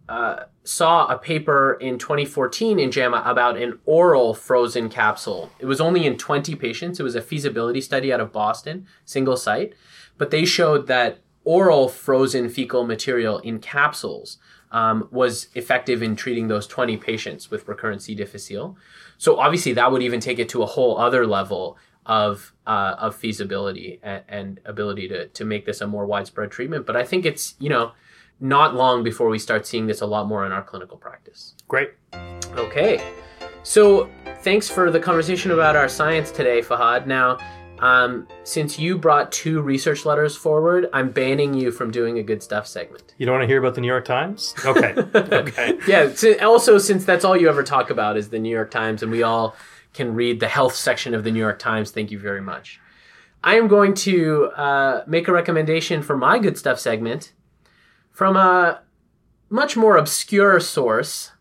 uh, 0.09 0.43
saw 0.63 1.07
a 1.07 1.17
paper 1.17 1.77
in 1.79 1.97
2014 1.97 2.79
in 2.79 2.91
JAMA 2.91 3.23
about 3.25 3.55
an 3.57 3.79
oral 3.85 4.33
frozen 4.33 4.89
capsule. 4.89 5.51
It 5.59 5.67
was 5.67 5.79
only 5.79 6.05
in 6.05 6.17
20 6.17 6.55
patients. 6.55 6.99
It 6.99 7.03
was 7.03 7.15
a 7.15 7.21
feasibility 7.21 7.79
study 7.79 8.11
out 8.11 8.19
of 8.19 8.33
Boston, 8.33 8.87
single 9.05 9.37
site, 9.37 9.73
but 10.17 10.31
they 10.31 10.45
showed 10.45 10.87
that 10.87 11.19
oral 11.49 11.89
frozen 11.89 12.47
fecal 12.47 12.85
material 12.85 13.39
in 13.39 13.57
capsules 13.57 14.37
um, 14.71 15.07
was 15.09 15.47
effective 15.55 16.03
in 16.03 16.15
treating 16.15 16.47
those 16.47 16.67
20 16.67 16.95
patients 16.97 17.49
with 17.49 17.67
recurrent 17.67 18.03
C. 18.03 18.13
difficile. 18.13 18.77
So 19.17 19.39
obviously 19.39 19.73
that 19.73 19.91
would 19.91 20.03
even 20.03 20.19
take 20.19 20.37
it 20.37 20.47
to 20.49 20.61
a 20.61 20.67
whole 20.67 20.99
other 20.99 21.25
level 21.25 21.75
of 22.05 22.53
uh, 22.67 22.95
of 22.99 23.15
feasibility 23.15 23.99
and, 24.03 24.23
and 24.29 24.59
ability 24.63 25.07
to 25.07 25.27
to 25.29 25.43
make 25.43 25.65
this 25.65 25.81
a 25.81 25.87
more 25.87 26.05
widespread 26.05 26.51
treatment. 26.51 26.85
But 26.85 26.95
I 26.95 27.03
think 27.03 27.25
it's 27.25 27.55
you 27.57 27.69
know 27.69 27.93
not 28.39 28.75
long 28.75 29.03
before 29.03 29.27
we 29.27 29.39
start 29.39 29.65
seeing 29.65 29.87
this 29.87 30.01
a 30.01 30.05
lot 30.05 30.27
more 30.27 30.45
in 30.45 30.51
our 30.51 30.61
clinical 30.61 30.97
practice. 30.97 31.55
Great. 31.67 31.93
Okay, 32.53 33.03
so 33.63 34.07
thanks 34.43 34.69
for 34.69 34.91
the 34.91 34.99
conversation 34.99 35.49
about 35.49 35.75
our 35.75 35.89
science 35.89 36.29
today, 36.29 36.61
Fahad. 36.61 37.07
Now. 37.07 37.39
Um, 37.79 38.27
since 38.43 38.77
you 38.77 38.97
brought 38.97 39.31
two 39.31 39.61
research 39.61 40.05
letters 40.05 40.35
forward, 40.35 40.89
I'm 40.91 41.11
banning 41.11 41.53
you 41.53 41.71
from 41.71 41.91
doing 41.91 42.19
a 42.19 42.23
good 42.23 42.43
stuff 42.43 42.67
segment. 42.67 43.15
You 43.17 43.25
don't 43.25 43.33
want 43.33 43.43
to 43.43 43.47
hear 43.47 43.59
about 43.59 43.75
the 43.75 43.81
New 43.81 43.87
York 43.87 44.05
Times? 44.05 44.53
Okay. 44.65 44.93
okay. 45.15 45.79
Yeah. 45.87 46.13
So 46.13 46.37
also, 46.45 46.77
since 46.77 47.05
that's 47.05 47.23
all 47.23 47.37
you 47.37 47.49
ever 47.49 47.63
talk 47.63 47.89
about 47.89 48.17
is 48.17 48.29
the 48.29 48.39
New 48.39 48.49
York 48.49 48.71
Times, 48.71 49.01
and 49.01 49.11
we 49.11 49.23
all 49.23 49.55
can 49.93 50.13
read 50.13 50.39
the 50.39 50.47
health 50.47 50.75
section 50.75 51.13
of 51.13 51.23
the 51.23 51.31
New 51.31 51.39
York 51.39 51.59
Times, 51.59 51.91
thank 51.91 52.11
you 52.11 52.19
very 52.19 52.41
much. 52.41 52.79
I 53.43 53.55
am 53.55 53.67
going 53.67 53.93
to 53.95 54.45
uh, 54.47 55.03
make 55.07 55.27
a 55.27 55.31
recommendation 55.31 56.01
for 56.01 56.17
my 56.17 56.39
good 56.39 56.57
stuff 56.57 56.79
segment 56.79 57.31
from 58.11 58.35
a 58.35 58.81
much 59.49 59.77
more 59.77 59.97
obscure 59.97 60.59
source, 60.59 61.31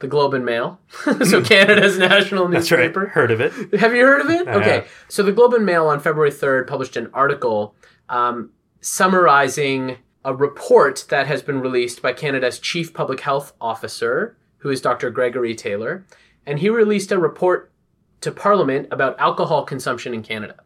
the 0.00 0.06
Globe 0.06 0.34
and 0.34 0.44
Mail, 0.44 0.80
so 1.24 1.42
Canada's 1.42 1.98
national 1.98 2.48
That's 2.48 2.70
right. 2.70 2.78
newspaper. 2.80 3.06
Heard 3.08 3.30
of 3.30 3.40
it. 3.40 3.52
Have 3.80 3.94
you 3.94 4.04
heard 4.04 4.20
of 4.20 4.30
it? 4.30 4.46
Okay. 4.46 4.86
So 5.08 5.22
the 5.22 5.32
Globe 5.32 5.54
and 5.54 5.66
Mail 5.66 5.88
on 5.88 6.00
February 6.00 6.30
3rd 6.30 6.66
published 6.66 6.96
an 6.96 7.10
article 7.12 7.74
um, 8.08 8.50
summarizing 8.80 9.96
a 10.24 10.34
report 10.34 11.06
that 11.08 11.26
has 11.26 11.42
been 11.42 11.60
released 11.60 12.02
by 12.02 12.12
Canada's 12.12 12.58
Chief 12.58 12.92
Public 12.92 13.20
Health 13.20 13.52
Officer, 13.60 14.36
who 14.58 14.70
is 14.70 14.80
Dr. 14.80 15.10
Gregory 15.10 15.54
Taylor. 15.54 16.04
And 16.46 16.58
he 16.58 16.68
released 16.68 17.12
a 17.12 17.18
report 17.18 17.72
to 18.20 18.32
Parliament 18.32 18.88
about 18.90 19.18
alcohol 19.18 19.64
consumption 19.64 20.12
in 20.14 20.22
Canada. 20.22 20.56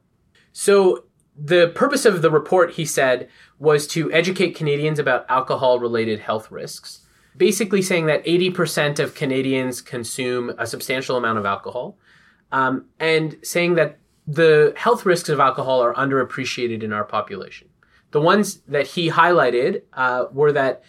So 0.52 1.04
the 1.36 1.68
purpose 1.74 2.04
of 2.04 2.22
the 2.22 2.30
report, 2.30 2.72
he 2.72 2.84
said, 2.84 3.28
was 3.58 3.86
to 3.88 4.12
educate 4.12 4.54
Canadians 4.54 4.98
about 4.98 5.26
alcohol 5.28 5.78
related 5.78 6.20
health 6.20 6.50
risks. 6.50 7.01
Basically, 7.36 7.82
saying 7.82 8.06
that 8.06 8.24
80% 8.24 8.98
of 8.98 9.14
Canadians 9.14 9.80
consume 9.80 10.52
a 10.58 10.66
substantial 10.66 11.16
amount 11.16 11.38
of 11.38 11.46
alcohol, 11.46 11.96
um, 12.50 12.86
and 13.00 13.38
saying 13.42 13.74
that 13.76 13.98
the 14.26 14.74
health 14.76 15.04
risks 15.04 15.28
of 15.28 15.40
alcohol 15.40 15.82
are 15.82 15.94
underappreciated 15.94 16.82
in 16.82 16.92
our 16.92 17.04
population. 17.04 17.68
The 18.12 18.20
ones 18.20 18.58
that 18.68 18.88
he 18.88 19.10
highlighted 19.10 19.82
uh, 19.94 20.26
were 20.32 20.52
that 20.52 20.82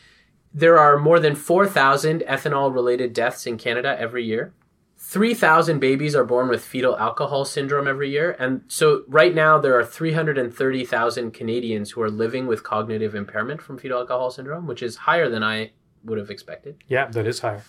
there 0.54 0.78
are 0.78 1.00
more 1.00 1.20
than 1.20 1.36
4,000 1.36 2.22
ethanol 2.22 2.74
related 2.74 3.14
deaths 3.14 3.48
in 3.48 3.58
Canada 3.58 3.96
every 3.98 4.24
year. 4.24 4.54
3,000 4.98 5.80
babies 5.80 6.16
are 6.16 6.24
born 6.24 6.48
with 6.48 6.64
fetal 6.64 6.98
alcohol 6.98 7.44
syndrome 7.44 7.88
every 7.88 8.10
year. 8.10 8.36
And 8.40 8.62
so, 8.68 9.04
right 9.08 9.34
now, 9.34 9.58
there 9.58 9.78
are 9.78 9.84
330,000 9.84 11.32
Canadians 11.32 11.92
who 11.92 12.02
are 12.02 12.10
living 12.10 12.48
with 12.48 12.64
cognitive 12.64 13.14
impairment 13.14 13.62
from 13.62 13.78
fetal 13.78 14.00
alcohol 14.00 14.32
syndrome, 14.32 14.66
which 14.68 14.82
is 14.82 14.96
higher 14.96 15.30
than 15.30 15.44
I 15.44 15.72
would 16.04 16.18
have 16.18 16.30
expected. 16.30 16.84
Yeah, 16.88 17.08
that 17.08 17.28
is 17.28 17.40
higher. 17.40 17.64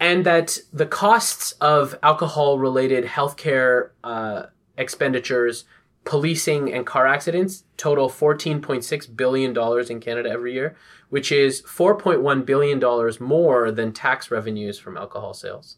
And 0.00 0.24
that 0.26 0.58
the 0.72 0.86
costs 0.86 1.52
of 1.60 1.96
alcohol 2.02 2.58
related 2.58 3.04
healthcare 3.04 3.90
uh, 4.02 4.44
expenditures, 4.76 5.64
policing, 6.04 6.72
and 6.72 6.86
car 6.86 7.06
accidents 7.06 7.64
total 7.76 8.08
$14.6 8.10 9.16
billion 9.16 9.90
in 9.90 10.00
Canada 10.00 10.28
every 10.30 10.54
year, 10.54 10.76
which 11.10 11.30
is 11.30 11.62
$4.1 11.62 12.44
billion 12.44 12.80
more 13.20 13.70
than 13.70 13.92
tax 13.92 14.30
revenues 14.30 14.78
from 14.78 14.96
alcohol 14.96 15.34
sales. 15.34 15.76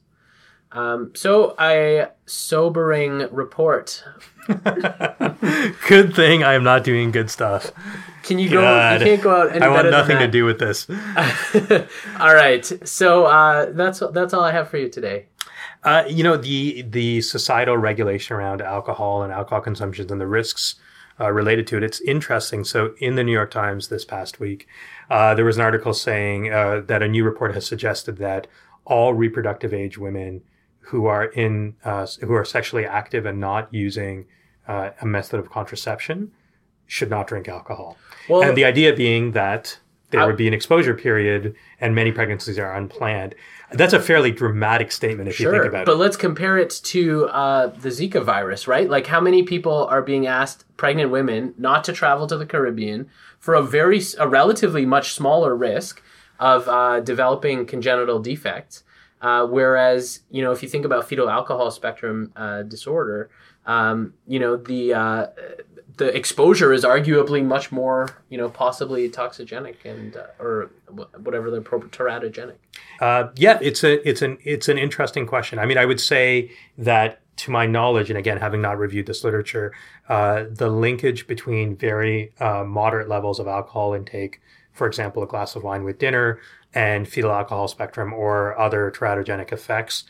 Um, 0.75 1.13
so, 1.15 1.55
a 1.59 2.09
sobering 2.27 3.29
report. 3.31 4.05
good 5.89 6.15
thing 6.15 6.43
I 6.43 6.55
am 6.55 6.65
not 6.65 6.83
doing 6.85 7.13
good 7.13 7.31
stuff. 7.31 7.71
Can 8.25 8.39
you 8.39 8.51
go? 8.51 8.61
You 8.61 8.99
can't 9.05 9.23
go 9.23 9.43
out 9.43 9.63
I 9.63 9.69
want 9.69 9.91
nothing 9.91 10.19
to 10.19 10.29
do 10.29 10.45
with 10.45 10.59
this. 10.59 10.89
all 12.21 12.35
right. 12.35 12.65
So 12.87 13.27
uh, 13.27 13.71
that's 13.73 14.03
that's 14.13 14.35
all 14.35 14.43
I 14.43 14.51
have 14.51 14.69
for 14.69 14.79
you 14.79 14.89
today. 14.89 15.27
Uh, 15.85 16.05
you 16.09 16.25
know 16.25 16.37
the 16.37 16.83
the 16.83 17.21
societal 17.21 17.77
regulation 17.77 18.35
around 18.37 18.61
alcohol 18.61 19.23
and 19.23 19.33
alcohol 19.33 19.61
consumption 19.61 20.11
and 20.11 20.21
the 20.21 20.27
risks 20.27 20.75
uh, 21.21 21.31
related 21.31 21.67
to 21.69 21.77
it. 21.77 21.85
It's 21.85 22.01
interesting. 22.01 22.65
So 22.65 22.95
in 22.99 23.15
the 23.15 23.23
New 23.23 23.33
York 23.33 23.51
Times 23.51 23.89
this 23.89 24.05
past 24.05 24.41
week, 24.41 24.67
uh, 25.09 25.35
there 25.35 25.45
was 25.45 25.57
an 25.57 25.63
article 25.63 25.95
saying 25.95 26.53
uh, 26.53 26.83
that 26.87 27.03
a 27.03 27.09
new 27.09 27.25
report 27.25 27.55
has 27.55 27.67
suggested 27.67 28.17
that 28.19 28.47
all 28.85 29.15
reproductive 29.15 29.73
age 29.73 29.97
women 29.99 30.43
who 30.87 31.07
are 31.07 31.25
in 31.25 31.75
uh, 31.85 32.07
who 32.21 32.33
are 32.35 32.45
sexually 32.45 32.87
active 32.87 33.27
and 33.27 33.41
not 33.41 33.73
using 33.73 34.27
uh, 34.69 34.91
a 35.01 35.07
method 35.07 35.41
of 35.41 35.51
contraception 35.51 36.33
should 36.87 37.11
not 37.11 37.27
drink 37.27 37.49
alcohol. 37.49 37.97
Well, 38.29 38.43
and 38.43 38.57
the 38.57 38.65
idea 38.65 38.95
being 38.95 39.33
that 39.33 39.79
there 40.11 40.21
I- 40.21 40.27
would 40.27 40.37
be 40.37 40.47
an 40.47 40.55
exposure 40.55 40.95
period 40.95 41.55
and 41.81 41.95
many 41.95 42.13
pregnancies 42.13 42.59
are 42.59 42.75
unplanned. 42.75 43.35
That's 43.73 43.93
a 43.93 44.01
fairly 44.01 44.31
dramatic 44.31 44.93
statement 44.93 45.29
if 45.29 45.41
you 45.41 45.51
think 45.51 45.65
about 45.65 45.73
but 45.73 45.81
it. 45.83 45.87
But 45.87 45.97
let's 45.97 46.17
compare 46.17 46.59
it 46.59 46.71
to 46.85 47.27
uh, 47.29 47.67
the 47.69 47.89
Zika 47.89 48.23
virus, 48.23 48.69
right? 48.69 48.89
Like, 48.89 49.09
how 49.09 49.21
many 49.21 49.43
people 49.43 49.87
are 49.87 50.03
being 50.03 50.29
asked, 50.29 50.65
pregnant 50.77 51.11
women, 51.11 51.55
not 51.59 51.83
to 51.85 51.93
travel 51.93 52.29
to 52.29 52.37
the 52.37 52.47
Caribbean 52.47 53.11
for 53.41 53.55
a 53.55 53.63
very, 53.63 54.01
a 54.19 54.29
relatively 54.29 54.87
much 54.87 55.15
smaller 55.15 55.57
risk 55.57 56.03
of 56.39 56.69
uh, 56.69 57.01
developing 57.01 57.67
congenital 57.67 58.21
defects? 58.21 58.85
Uh, 59.25 59.47
whereas, 59.47 60.21
you 60.31 60.43
know, 60.43 60.53
if 60.53 60.63
you 60.63 60.69
think 60.69 60.85
about 60.85 61.09
fetal 61.09 61.31
alcohol 61.31 61.71
spectrum 61.71 62.31
uh, 62.37 62.63
disorder, 62.63 63.31
um, 63.65 64.13
you 64.27 64.39
know, 64.39 64.55
the 64.55 64.93
uh, 64.93 65.27
the 65.97 66.15
exposure 66.15 66.75
is 66.75 66.85
arguably 66.85 67.43
much 67.43 67.73
more, 67.73 68.11
you 68.29 68.37
know, 68.37 68.51
possibly 68.51 69.09
toxigenic 69.09 69.77
and 69.87 70.15
uh, 70.19 70.27
or 70.39 70.71
whatever 71.23 71.51
the 71.51 71.57
appropriate 71.57 71.93
teratogenic. 71.93 72.57
Uh, 73.01 73.29
yeah, 73.37 73.59
it's 73.63 73.83
a 73.83 74.07
it's 74.07 74.21
an 74.21 74.37
it's 74.45 74.69
an 74.69 74.77
interesting 74.77 75.27
question. 75.27 75.59
I 75.59 75.65
mean, 75.65 75.79
I 75.79 75.87
would 75.87 76.01
say 76.01 76.51
that 76.77 77.23
to 77.37 77.51
my 77.51 77.65
knowledge, 77.65 78.11
and 78.11 78.19
again, 78.19 78.37
having 78.37 78.61
not 78.61 78.79
reviewed 78.79 79.07
this 79.07 79.25
literature, 79.25 79.73
uh, 80.11 80.45
the 80.51 80.69
linkage 80.69 81.27
between 81.27 81.77
very 81.77 82.35
uh, 82.41 82.63
moderate 82.65 83.09
levels 83.09 83.41
of 83.41 83.47
alcohol 83.49 83.95
intake, 83.95 84.43
for 84.75 84.87
example, 84.87 85.23
a 85.23 85.27
glass 85.27 85.57
of 85.57 85.63
wine 85.63 85.83
with 85.83 85.99
dinner, 85.99 86.41
and 86.75 87.09
fetal 87.09 87.31
alcohol 87.31 87.69
spectrum 87.69 88.13
or 88.13 88.59
other 88.59 88.91
teratogenic 88.91 89.53
effects, 89.53 90.05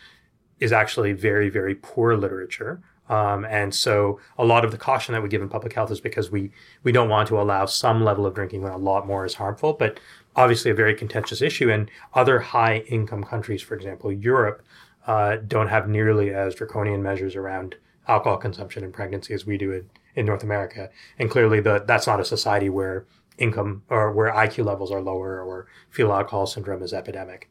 is 0.60 0.72
actually 0.72 1.12
very 1.12 1.48
very 1.48 1.74
poor 1.74 2.16
literature. 2.16 2.82
Um, 3.06 3.44
and 3.44 3.74
so 3.74 4.18
a 4.38 4.46
lot 4.46 4.64
of 4.64 4.70
the 4.70 4.78
caution 4.78 5.12
that 5.12 5.22
we 5.22 5.28
give 5.28 5.42
in 5.42 5.50
public 5.50 5.74
health 5.74 5.90
is 5.90 6.00
because 6.00 6.30
we 6.30 6.50
we 6.84 6.92
don't 6.92 7.10
want 7.10 7.28
to 7.28 7.40
allow 7.40 7.66
some 7.66 8.02
level 8.02 8.24
of 8.24 8.34
drinking 8.34 8.62
when 8.62 8.72
a 8.72 8.78
lot 8.78 9.06
more 9.06 9.26
is 9.26 9.34
harmful. 9.34 9.74
But 9.74 10.00
obviously 10.36 10.70
a 10.70 10.74
very 10.74 10.94
contentious 10.94 11.42
issue. 11.42 11.70
And 11.70 11.90
other 12.14 12.38
high 12.40 12.78
income 12.88 13.24
countries, 13.24 13.62
for 13.62 13.74
example, 13.74 14.12
Europe, 14.12 14.62
uh, 15.06 15.36
don't 15.36 15.68
have 15.68 15.88
nearly 15.88 16.32
as 16.32 16.54
draconian 16.54 17.02
measures 17.02 17.36
around 17.36 17.76
alcohol 18.08 18.38
consumption 18.38 18.84
in 18.84 18.92
pregnancy 18.92 19.34
as 19.34 19.46
we 19.46 19.56
do 19.56 19.72
in, 19.72 19.90
in 20.14 20.26
North 20.26 20.42
America. 20.42 20.90
And 21.18 21.30
clearly, 21.30 21.60
the, 21.60 21.84
that's 21.86 22.06
not 22.06 22.20
a 22.20 22.24
society 22.24 22.68
where 22.68 23.06
income 23.38 23.82
or 23.88 24.12
where 24.12 24.32
IQ 24.32 24.64
levels 24.64 24.90
are 24.90 25.00
lower 25.00 25.42
or 25.42 25.66
fetal 25.90 26.12
alcohol 26.12 26.46
syndrome 26.46 26.82
is 26.82 26.92
epidemic. 26.92 27.50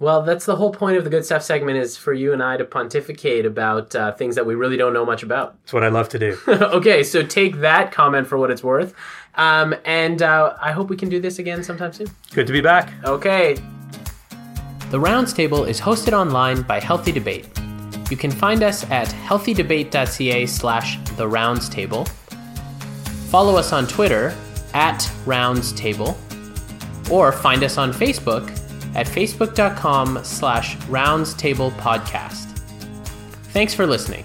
Well, 0.00 0.22
that's 0.22 0.46
the 0.46 0.56
whole 0.56 0.72
point 0.72 0.96
of 0.96 1.04
the 1.04 1.10
good 1.10 1.26
stuff 1.26 1.42
segment 1.42 1.76
is 1.76 1.94
for 1.94 2.14
you 2.14 2.32
and 2.32 2.42
I 2.42 2.56
to 2.56 2.64
pontificate 2.64 3.44
about 3.44 3.94
uh, 3.94 4.12
things 4.12 4.34
that 4.34 4.46
we 4.46 4.54
really 4.54 4.78
don't 4.78 4.94
know 4.94 5.04
much 5.04 5.22
about. 5.22 5.60
That's 5.60 5.74
what 5.74 5.84
I 5.84 5.88
love 5.88 6.08
to 6.10 6.18
do. 6.18 6.38
okay, 6.48 7.02
so 7.02 7.22
take 7.22 7.56
that 7.56 7.92
comment 7.92 8.26
for 8.26 8.38
what 8.38 8.50
it's 8.50 8.64
worth. 8.64 8.94
Um, 9.34 9.74
and 9.84 10.22
uh, 10.22 10.56
I 10.58 10.72
hope 10.72 10.88
we 10.88 10.96
can 10.96 11.10
do 11.10 11.20
this 11.20 11.38
again 11.38 11.62
sometime 11.62 11.92
soon. 11.92 12.08
Good 12.32 12.46
to 12.46 12.52
be 12.52 12.62
back. 12.62 12.90
Okay. 13.04 13.58
The 14.88 14.98
Rounds 14.98 15.34
Table 15.34 15.64
is 15.64 15.78
hosted 15.78 16.14
online 16.14 16.62
by 16.62 16.80
Healthy 16.80 17.12
Debate. 17.12 17.46
You 18.10 18.16
can 18.16 18.30
find 18.30 18.62
us 18.62 18.90
at 18.90 19.06
healthydebate.ca 19.08 20.46
slash 20.46 20.98
the 21.16 21.28
rounds 21.28 21.68
table. 21.68 22.06
Follow 23.28 23.54
us 23.54 23.72
on 23.72 23.86
Twitter 23.86 24.34
at 24.74 25.10
rounds 25.26 25.72
table, 25.72 26.18
or 27.10 27.32
find 27.32 27.62
us 27.62 27.78
on 27.78 27.92
Facebook 27.92 28.50
at 28.94 29.06
facebook.com 29.06 30.20
slash 30.22 30.76
rounds 30.86 31.34
table 31.34 31.70
podcast. 31.72 32.46
Thanks 33.52 33.74
for 33.74 33.86
listening. 33.86 34.24